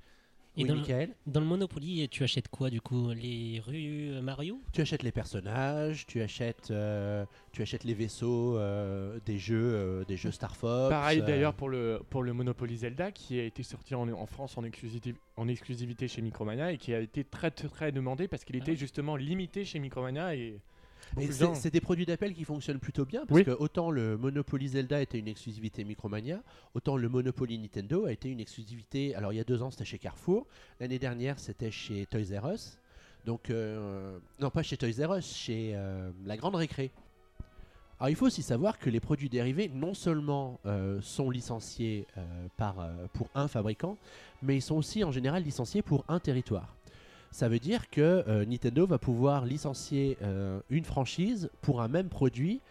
[0.57, 1.15] Et oui, dans le- Michael.
[1.27, 4.59] Dans le Monopoly, tu achètes quoi du coup Les rues euh, Mario?
[4.73, 10.03] Tu achètes les personnages, tu achètes, euh, tu achètes les vaisseaux euh, des jeux, euh,
[10.05, 10.89] des jeux Star Fox.
[10.89, 14.25] Pareil euh, d'ailleurs pour le, pour le Monopoly Zelda qui a été sorti en, en
[14.25, 18.27] France en exclusivité, en exclusivité chez Micromania et qui a été très très, très demandé
[18.27, 20.59] parce qu'il était justement limité chez Micromania et
[21.53, 23.45] c'est des produits d'appel qui fonctionnent plutôt bien parce Oui.
[23.45, 26.41] que autant le Monopoly Zelda était une exclusivité Micromania,
[26.73, 29.15] autant le Monopoly Nintendo a été une exclusivité.
[29.15, 30.45] Alors il y a deux ans c'était chez Carrefour,
[30.79, 32.77] l'année dernière c'était chez Toys R Us.
[33.25, 36.91] Donc euh, non pas chez Toys R Us, chez euh, la Grande Récré.
[37.99, 42.05] Alors il faut aussi savoir que les produits dérivés non seulement euh, sont licenciés
[42.55, 43.97] par, pour un fabricant,
[44.43, 46.76] mais ils sont aussi en général licenciés pour un territoire.
[47.37, 52.09] Ça veut dire que euh, Nintendo va pouvoir licencier euh, une franchise pour un même
[52.09, 52.61] produit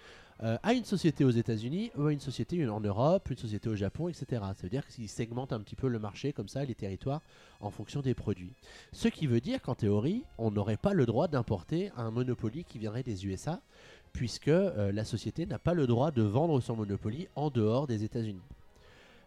[0.42, 3.76] euh, à une société aux États-Unis ou à une société en Europe, une société au
[3.76, 4.26] Japon, etc.
[4.42, 7.20] Ça veut dire qu'ils segmentent un petit peu le marché comme ça, les territoires,
[7.60, 8.54] en fonction des produits.
[8.90, 12.80] Ce qui veut dire qu'en théorie, on n'aurait pas le droit d'importer un Monopoly qui
[12.80, 13.60] viendrait des USA,
[14.12, 18.42] puisque la société n'a pas le droit de vendre son Monopoly en dehors des États-Unis.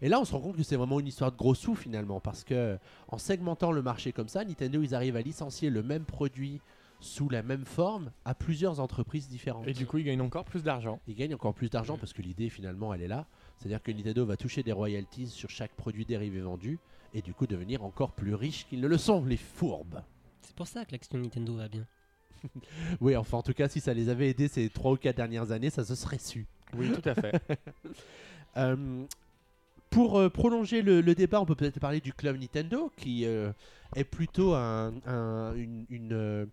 [0.01, 2.19] Et là, on se rend compte que c'est vraiment une histoire de gros sous finalement,
[2.19, 2.77] parce que
[3.09, 6.61] en segmentant le marché comme ça, Nintendo, ils arrivent à licencier le même produit
[7.01, 9.67] sous la même forme à plusieurs entreprises différentes.
[9.67, 10.99] et du coup ils gagnent encore plus d'argent.
[11.07, 13.25] Ils gagnent encore plus d'argent parce que l'idée finalement, elle est là.
[13.57, 16.79] C'est-à-dire que Nintendo va toucher des royalties sur chaque produit dérivé vendu
[17.13, 20.01] et du coup devenir encore plus riche qu'ils ne le sont, les fourbes.
[20.41, 21.85] C'est pour ça que l'action Nintendo va bien.
[23.01, 25.51] Oui, enfin en tout cas, si ça les avait aidés ces 3 ou 4 dernières
[25.51, 26.47] années, ça se serait su.
[26.73, 27.41] Oui, tout à fait.
[28.57, 29.05] Euh,
[29.89, 33.51] pour euh, prolonger le, le débat, on peut peut-être parler du club Nintendo, qui euh,
[33.95, 36.45] est plutôt un, un- une, une, euh,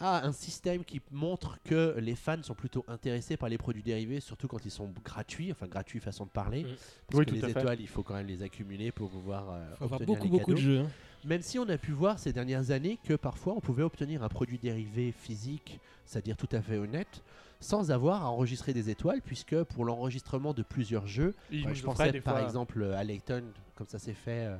[0.00, 4.20] ah, un système qui montre que les fans sont plutôt intéressés par les produits dérivés,
[4.20, 6.62] surtout quand ils sont gratuits, enfin gratuits façon de parler.
[6.64, 6.66] Mm.
[7.08, 7.50] Parce Oui, que les fait.
[7.50, 10.52] étoiles, il faut quand même les accumuler pour pouvoir Faut avoir obtenir beaucoup, les beaucoup
[10.52, 10.78] de jeux.
[10.80, 10.90] hein.
[11.24, 14.28] Même si on a pu voir ces dernières années que parfois on pouvait obtenir un
[14.28, 17.22] produit dérivé physique, c'est-à-dire tout à fait honnête,
[17.60, 21.34] sans avoir à enregistrer des étoiles, puisque pour l'enregistrement de plusieurs jeux,
[21.66, 23.42] nous je pensais par fois- exemple à Layton,
[23.74, 24.56] comme ça s'est fait euh,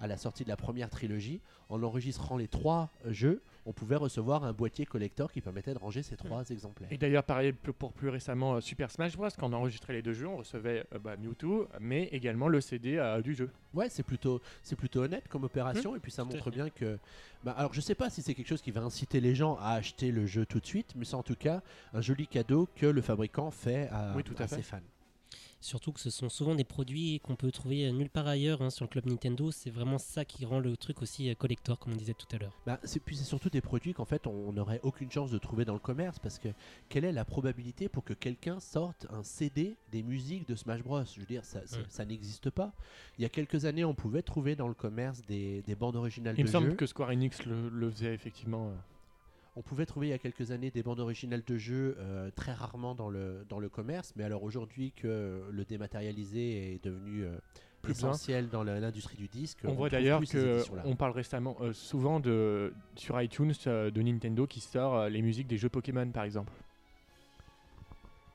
[0.00, 1.40] à la sortie de la première trilogie.
[1.68, 6.02] En enregistrant les trois jeux, on pouvait recevoir un boîtier collector qui permettait de ranger
[6.02, 6.88] ces trois exemplaires.
[6.90, 9.28] Et d'ailleurs, pareil pour plus récemment euh, Super Smash Bros.
[9.38, 12.96] Quand on enregistrait les deux jeux, on recevait euh, bah, Mewtwo, mais également le CD
[12.96, 13.50] euh, du jeu.
[13.74, 16.98] Ouais, c'est plutôt, c'est plutôt honnête comme opération, et puis ça montre bien que.
[17.44, 19.74] bah, alors, je sais pas si c'est quelque chose qui va inciter les gens à
[19.74, 21.62] acheter le jeu tout de suite, mais c'est en tout cas
[21.94, 24.56] un joli cadeau que le fabricant fait à, Oui, tout à à fait.
[24.56, 24.80] ses fans.
[25.62, 28.70] Surtout que ce sont souvent des produits qu'on peut trouver euh, nulle part ailleurs hein,
[28.70, 29.50] sur le club Nintendo.
[29.50, 32.38] C'est vraiment ça qui rend le truc aussi euh, collector, comme on disait tout à
[32.38, 32.52] l'heure.
[32.66, 35.64] Bah, c'est, puis c'est surtout des produits qu'en fait on n'aurait aucune chance de trouver
[35.66, 36.48] dans le commerce parce que
[36.88, 41.04] quelle est la probabilité pour que quelqu'un sorte un CD des musiques de Smash Bros?
[41.04, 41.84] Je veux dire, ça, ça, Mm.
[41.88, 42.72] ça n'existe pas.
[43.18, 46.34] Il y a quelques années, on pouvait trouver dans le commerce des, des bandes originales
[46.38, 48.72] Il de me semble que Square Enix le, le faisait effectivement.
[49.56, 52.52] On pouvait trouver il y a quelques années des bandes originales de jeux euh, très
[52.52, 57.36] rarement dans le, dans le commerce, mais alors aujourd'hui que le dématérialisé est devenu euh,
[57.82, 58.10] Plus besoin.
[58.10, 62.72] essentiel dans l'industrie du disque, On, voit d'ailleurs que on parle récemment euh, souvent de
[62.94, 66.52] sur iTunes de Nintendo qui sort les musiques des jeux Pokémon par exemple.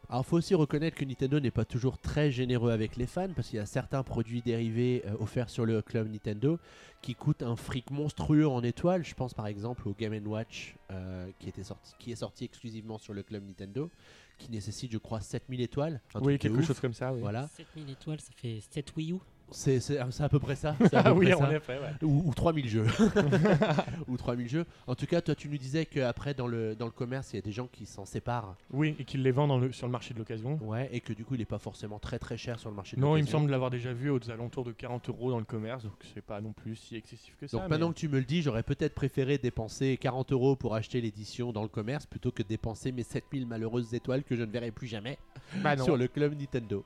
[0.10, 3.50] Alors, faut aussi reconnaître que Nintendo n'est pas toujours très généreux avec les fans parce
[3.50, 6.60] qu'il y a certains produits dérivés euh, offerts sur le club Nintendo
[7.02, 9.04] qui coûtent un fric monstrueux en étoiles.
[9.04, 12.98] Je pense par exemple au Game Watch euh, qui, était sorti, qui est sorti exclusivement
[12.98, 13.90] sur le club Nintendo,
[14.38, 16.02] qui nécessite, je crois, 7000 étoiles.
[16.14, 17.14] Un oui, quelque chose comme ça.
[17.14, 17.20] Oui.
[17.20, 19.18] Voilà, 7000 étoiles, ça fait 7 Wii U.
[19.52, 20.76] c'est c'est- c'est à peu près ça.
[20.80, 21.54] c'est à peu Ah oui, près en ça.
[21.56, 21.74] effet.
[21.80, 22.04] ouais.
[22.08, 22.86] Ou, ou 3000 jeux.
[24.08, 24.66] ou 3000 jeux.
[24.88, 27.40] En tout cas, toi, tu nous disais qu'après, dans le, dans le commerce, il y
[27.40, 28.56] a des gens qui s'en séparent.
[28.72, 30.58] Oui, et qu'ils les vendent dans le- sur le marché de l'occasion.
[30.62, 32.96] Ouais, et que du coup, il n'est pas forcément très très cher sur le marché
[32.96, 33.40] de Non, il me l'occasion.
[33.40, 36.42] semble l'avoir déjà vu aux alentours de 40 euros dans le commerce, donc c'est pas
[36.42, 37.58] non plus si excessif que ça.
[37.58, 40.76] Donc mais- maintenant que tu me le dis, j'aurais peut-être préféré dépenser 40 euros pour
[40.76, 44.52] acheter l'édition dans le commerce plutôt que dépenser mes 7000 malheureuses étoiles que je ne
[44.52, 45.18] verrai plus jamais
[45.64, 45.84] Bah non.
[45.84, 46.84] sur le club Nintendo.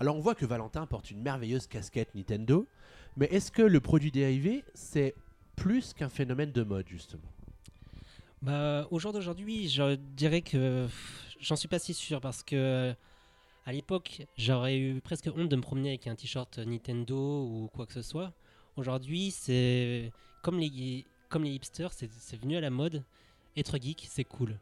[0.00, 2.66] Alors on voit que Valentin porte une merveilleuse casquette Nintendo,
[3.18, 5.14] mais est-ce que le produit dérivé, c'est
[5.56, 7.30] plus qu'un phénomène de mode justement?
[8.40, 10.88] Bah, au jour d'aujourd'hui, je dirais que
[11.38, 12.94] j'en suis pas si sûr parce que
[13.66, 17.84] à l'époque, j'aurais eu presque honte de me promener avec un t-shirt Nintendo ou quoi
[17.84, 18.32] que ce soit.
[18.76, 23.04] Aujourd'hui, c'est comme les hipsters, c'est c'est venu à la mode.
[23.54, 24.58] Être geek, c'est cool.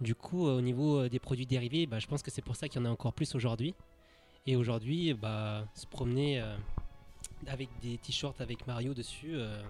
[0.00, 2.56] Du coup, euh, au niveau euh, des produits dérivés, bah, je pense que c'est pour
[2.56, 3.74] ça qu'il y en a encore plus aujourd'hui.
[4.46, 6.54] Et aujourd'hui, bah, se promener euh,
[7.46, 9.60] avec des t-shirts avec Mario dessus, euh,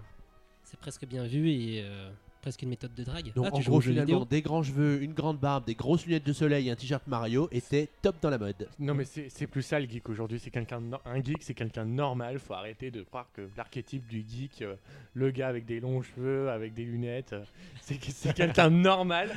[0.63, 2.09] c'est presque bien vu et euh,
[2.41, 3.33] presque une méthode de drague.
[3.35, 6.33] Donc Ah, en gros finalement, des grands cheveux, une grande barbe, des grosses lunettes de
[6.33, 8.69] soleil et un t-shirt Mario étaient top dans la mode.
[8.79, 11.55] Non mais c'est c'est plus ça le geek aujourd'hui, c'est quelqu'un no- un geek, c'est
[11.55, 14.77] quelqu'un de normal, faut arrêter de croire que l'archétype du geek, euh,
[15.15, 17.45] le gars avec des longs cheveux, avec des lunettes, euh,
[17.83, 19.31] c'est que- c'est quelqu'un de normal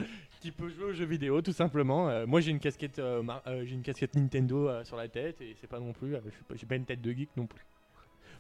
[0.44, 2.10] qui peut jouer aux jeux vidéo tout simplement.
[2.10, 5.56] Euh, moi j'ai une casquette euh, euh, j'ai une casquette Nintendo sur la tête et
[5.60, 6.16] c'est pas non plus
[6.56, 7.66] j'ai pas une tête de geek non plus.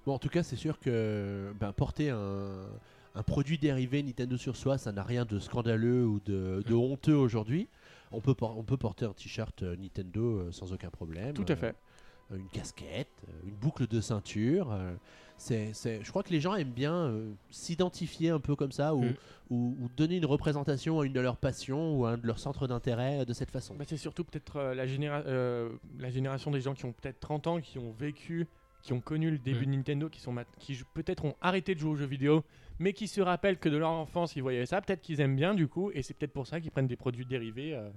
[0.06, 2.68] Bon, en tout cas, c'est sûr que ben, porter un,
[3.16, 7.16] un produit dérivé Nintendo sur soi, ça n'a rien de scandaleux ou de, de honteux
[7.16, 7.70] aujourd'hui.
[8.12, 11.34] On peut, por- on peut porter un t-shirt Nintendo sans aucun problème.
[11.34, 11.74] Tout à fait.
[12.36, 14.78] Une casquette, une boucle de ceinture.
[15.38, 19.04] C'est, je crois que les gens aiment bien euh, s'identifier un peu comme ça ou,
[19.04, 19.14] Mm.
[19.50, 22.40] ou- ou donner une représentation à une de leurs passions ou à un de leurs
[22.40, 23.76] centres d'intérêt euh, de cette façon.
[23.76, 25.24] Bah, c'est surtout peut-être euh, la, généra-
[26.00, 28.48] la génération des gens qui ont peut-être 30 ans, qui ont vécu,
[28.82, 29.72] qui ont connu le début Mm.
[29.72, 32.44] de Nintendo, qui, sont qui peut-être ont arrêté de jouer aux jeux vidéo,
[32.80, 35.54] mais qui se rappellent que de leur enfance ils voyaient ça, peut-être qu'ils aiment bien
[35.56, 37.90] du coup, et c'est peut-être pour ça qu'ils prennent des produits dérivés euh,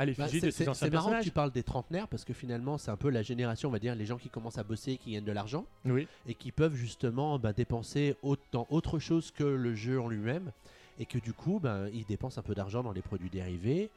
[0.00, 2.08] à Bah, l'effigie c'est- de ces c'est anciens c'est marrant que tu parles des trentenaires
[2.08, 4.56] parce que finalement c'est un peu la génération, on va dire, les gens qui commencent
[4.58, 5.66] à bosser, qui gagnent de l'argent.
[5.84, 10.08] Oui, et qui peuvent justement ben, dépenser au- dans autre chose que le jeu en
[10.08, 10.52] lui-même
[10.98, 13.90] et que du coup ben, ils dépensent un peu d'argent dans les produits dérivés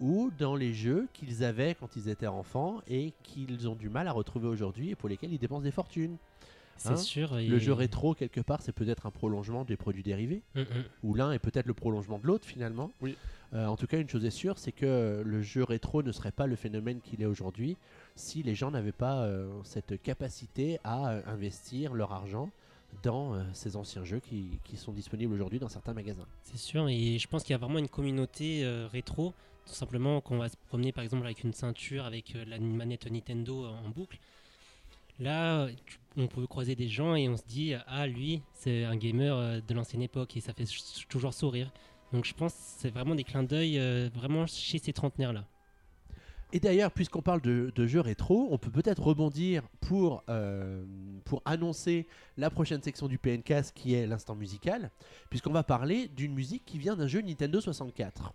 [0.00, 4.08] ou dans les jeux qu'ils avaient quand ils étaient enfants et qu'ils ont du mal
[4.08, 6.16] à retrouver aujourd'hui et pour lesquels ils dépensent des fortunes.
[6.76, 7.38] C'est Hein sûr.
[7.38, 10.62] et- Le jeu rétro, quelque part, c'est peut-être un prolongement des produits dérivés, Mm,
[11.04, 12.90] ou l'un est peut-être le prolongement de l'autre finalement.
[13.00, 13.16] Oui.
[13.54, 16.32] Euh, en tout cas, une chose est sûre, c'est que le jeu rétro ne serait
[16.32, 17.76] pas le phénomène qu'il est aujourd'hui
[18.16, 22.50] si les gens n'avaient pas euh, cette capacité à euh, investir leur argent
[23.02, 26.26] dans euh, ces anciens jeux qui, qui sont disponibles aujourd'hui dans certains magasins.
[26.44, 29.32] C'est sûr, et je pense qu'il y a vraiment une communauté euh, rétro.
[29.66, 33.08] Tout simplement, qu'on va se promener par exemple avec une ceinture, avec euh, la manette
[33.10, 34.18] Nintendo en boucle.
[35.20, 38.96] Là, tu- on peut croiser des gens et on se dit Ah, lui, c'est un
[38.96, 40.66] gamer euh, de l'ancienne époque et ça fait
[41.08, 41.72] toujours sourire.
[42.12, 45.44] Donc je pense c'est vraiment des clins d'œil euh, vraiment chez ces trentenaires-là.
[46.54, 50.84] Et d'ailleurs, puisqu'on parle de, jeux rétro, on peut peut-être rebondir pour, euh,
[51.46, 52.06] annoncer
[52.36, 54.90] la prochaine section du PNCast qui est l'instant musical,
[55.30, 58.34] puisqu'on va parler d'une musique qui vient d'un jeu Nintendo 64.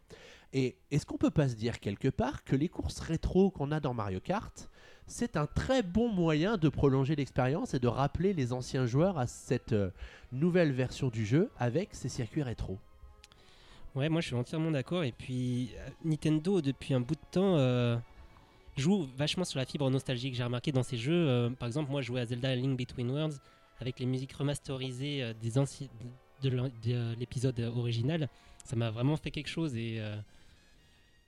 [0.53, 3.79] Et est-ce qu'on peut pas se dire quelque part que les courses rétro qu'on a
[3.79, 4.67] dans Mario Kart,
[5.07, 9.25] c'est un très bon moyen de prolonger l'expérience et de rappeler les anciens joueurs à
[9.25, 9.89] cette euh,
[10.33, 12.77] nouvelle version du jeu avec ces circuits rétro
[13.95, 15.03] Ouais, moi je suis entièrement d'accord.
[15.03, 17.97] Et puis euh, Nintendo, depuis un bout de temps, euh,
[18.75, 20.35] joue vachement sur la fibre nostalgique.
[20.35, 23.37] J'ai remarqué dans ces jeux, par exemple, moi je jouais à Zelda Link Between Worlds
[23.79, 25.87] avec les musiques remasterisées des anciens
[26.43, 28.29] de, l'épisode original.
[28.65, 29.99] Ça m'a vraiment fait quelque chose et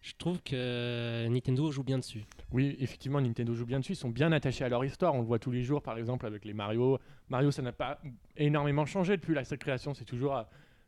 [0.01, 2.23] je trouve que Nintendo joue bien dessus.
[2.51, 3.93] Oui, effectivement, Nintendo joue bien dessus.
[3.93, 5.13] Ils sont bien attachés à leur histoire.
[5.13, 6.99] On le voit tous les jours, par exemple, avec les Mario.
[7.27, 7.99] Mario, ça n'a pas
[8.37, 9.93] énormément changé depuis la création.
[9.93, 10.43] C'est toujours euh,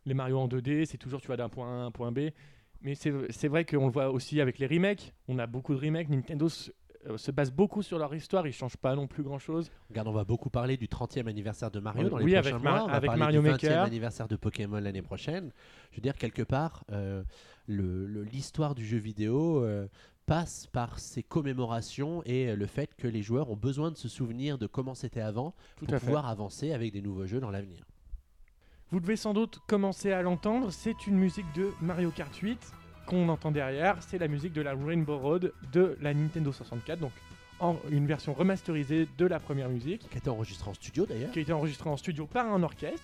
[0.05, 0.85] les Mario en 2D.
[0.85, 2.29] C'est toujours, tu vas d'un point A à un point B.
[2.83, 5.13] Mais c'est vrai qu'on le voit aussi avec les remakes.
[5.27, 6.09] On a beaucoup de remakes.
[6.09, 6.47] Nintendo
[7.07, 8.45] euh, se base beaucoup sur leur histoire.
[8.47, 9.71] Ils changent pas non plus grand-chose.
[9.89, 12.61] Regarde, on va beaucoup parler du 30e anniversaire de Mario dans les Oui, prochains avec
[12.63, 12.71] mois.
[12.71, 13.83] Mar- on va avec parler Mario du 20e Maker.
[13.83, 15.51] anniversaire de Pokémon l'année prochaine.
[15.91, 17.23] Je veux dire, quelque part, euh,
[17.67, 19.87] le- le- l'histoire du jeu vidéo euh,
[20.25, 24.57] passe par ces commémorations et le fait que les joueurs ont besoin de se souvenir
[24.57, 26.05] de comment c'était avant Tout pour fait.
[26.05, 27.83] pouvoir avancer avec des nouveaux jeux dans l'avenir.
[28.91, 30.69] Vous devez sans doute commencer à l'entendre.
[30.71, 32.59] C'est une musique de Mario Kart 8
[33.11, 33.97] qu'on entend derrière.
[33.99, 36.99] C'est la musique de la Rainbow Road de la Nintendo 64.
[36.99, 37.11] Donc,
[37.59, 40.07] en une version remasterisée de la première musique.
[40.09, 42.63] Qui a été enregistré en studio d'ailleurs, qui a été enregistré en studio par un
[42.63, 43.03] orchestre.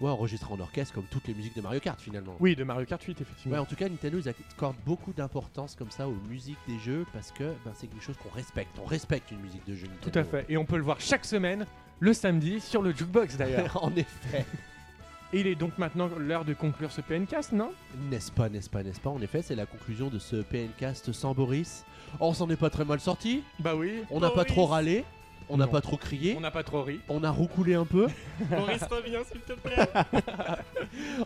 [0.00, 2.34] ou enregistré en orchestre comme toutes les musiques de Mario Kart finalement.
[2.40, 3.58] Oui, de Mario Kart 8, Ouais, effectivement.
[3.58, 7.30] en tout cas, Nintendo ils accordent beaucoup d'importance comme ça aux musiques des jeux parce
[7.30, 8.76] que ben, c'est quelque chose qu'on respecte.
[8.82, 10.10] On respecte une musique de jeu Nintendo.
[10.10, 10.44] Tout à fait.
[10.48, 11.64] Et on peut le voir chaque semaine,
[12.00, 13.82] le samedi, sur le jukebox d'ailleurs.
[13.82, 14.44] en effet.
[15.34, 17.72] Et il est donc maintenant l'heure de conclure ce PNcast, non?
[18.08, 19.10] N'est-ce pas, n'est-ce pas, n'est-ce pas?
[19.10, 21.84] En effet, c'est la conclusion de ce PNcast sans Boris.
[22.20, 23.42] Oh, on s'en est pas très mal sorti.
[23.58, 24.04] Bah oui.
[24.12, 25.04] On n'a pas trop râlé.
[25.48, 26.34] On n'a pas trop crié.
[26.36, 27.00] On n'a pas trop ri.
[27.08, 28.06] On a roucoulé un peu.
[28.50, 29.88] Maurice, reviens s'il te plaît.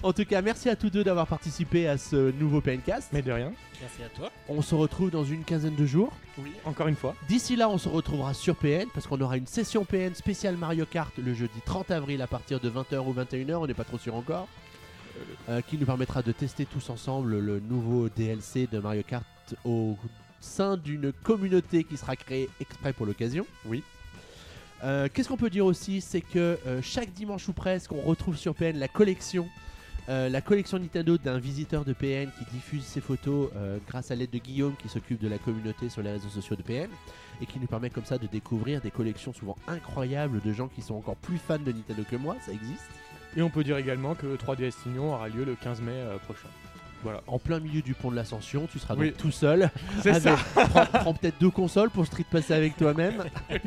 [0.03, 3.11] En tout cas, merci à tous deux d'avoir participé à ce nouveau PNcast.
[3.13, 3.53] Mais de rien.
[3.81, 4.31] Merci à toi.
[4.49, 6.13] On se retrouve dans une quinzaine de jours.
[6.39, 7.15] Oui, encore une fois.
[7.29, 10.87] D'ici là, on se retrouvera sur PN parce qu'on aura une session PN spéciale Mario
[10.87, 13.99] Kart le jeudi 30 avril à partir de 20h ou 21h, on n'est pas trop
[13.99, 14.49] sûr encore,
[15.49, 19.27] euh, qui nous permettra de tester tous ensemble le nouveau DLC de Mario Kart
[19.65, 19.97] au
[20.41, 23.47] sein d'une communauté qui sera créée exprès pour l'occasion.
[23.67, 23.83] Oui.
[24.85, 28.37] Euh, Qu'est-ce qu'on peut dire aussi C'est que euh, chaque dimanche ou presque, on retrouve
[28.37, 29.49] sur PN la collection.
[30.09, 33.51] euh, la collection Nintendo d'un visiteur de PN qui diffuse ses photos
[33.89, 36.63] grâce à l'aide de Guillaume qui s'occupe de la communauté sur les réseaux sociaux de
[36.63, 36.89] PN
[37.43, 40.81] et qui nous permet comme ça de découvrir des collections souvent incroyables de gens qui
[40.83, 42.89] sont encore plus fans de Nintendo que moi, ça existe.
[43.37, 45.93] Et on peut dire également que 3DS Signon aura lieu le 15 mai
[46.25, 46.49] prochain.
[47.03, 47.21] Voilà.
[47.29, 49.11] En plein milieu du pont de l'Ascension, tu seras Oui.
[49.11, 49.71] donc tout seul.
[50.03, 50.37] C'est ça.
[50.55, 53.25] prends, prends peut-être deux consoles pour street passer avec toi-même.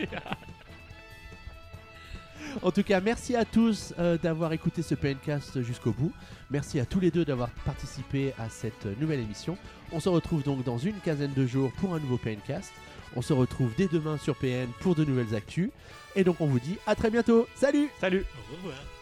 [2.62, 6.12] En tout cas, merci à tous euh, d'avoir écouté ce PNcast jusqu'au bout.
[6.50, 9.58] Merci à tous les deux d'avoir participé à cette nouvelle émission.
[9.92, 12.72] On se retrouve donc dans une quinzaine de jours pour un nouveau PNcast.
[13.16, 15.72] On se retrouve dès demain sur PN pour de nouvelles actus.
[16.16, 17.48] Et donc on vous dit à très bientôt.
[17.56, 19.01] Salut Salut Au revoir.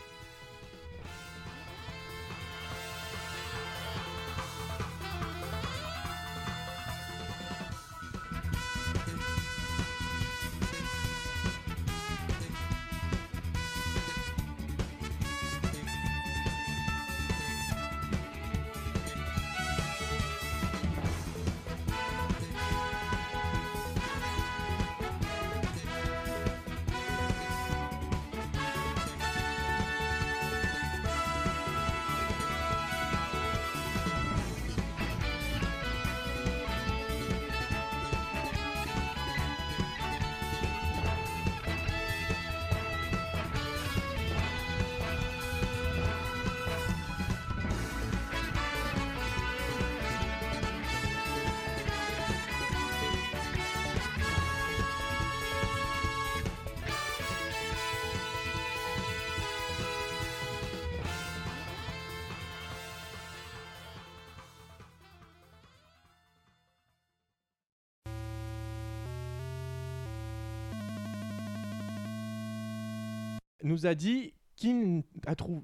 [73.80, 75.62] Nous a dit qu'il a trouvé.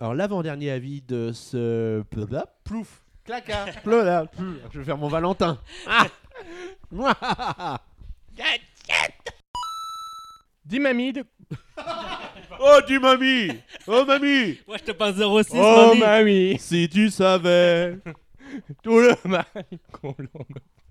[0.00, 2.02] Alors l'avant-dernier avis de ce
[2.64, 3.02] Plouf.
[3.24, 4.04] claca Plouf.
[4.72, 5.58] Je vais faire mon Valentin.
[5.88, 6.06] Ah.
[10.64, 11.24] Dimamide.
[12.60, 13.50] oh du mamie
[13.88, 15.22] Oh mamie Moi, je te passe 06,
[15.56, 16.00] Oh mamie.
[16.00, 16.58] mamie.
[16.60, 17.98] Si tu savais
[18.84, 19.44] Tout le mal
[19.90, 20.44] qu'on l'en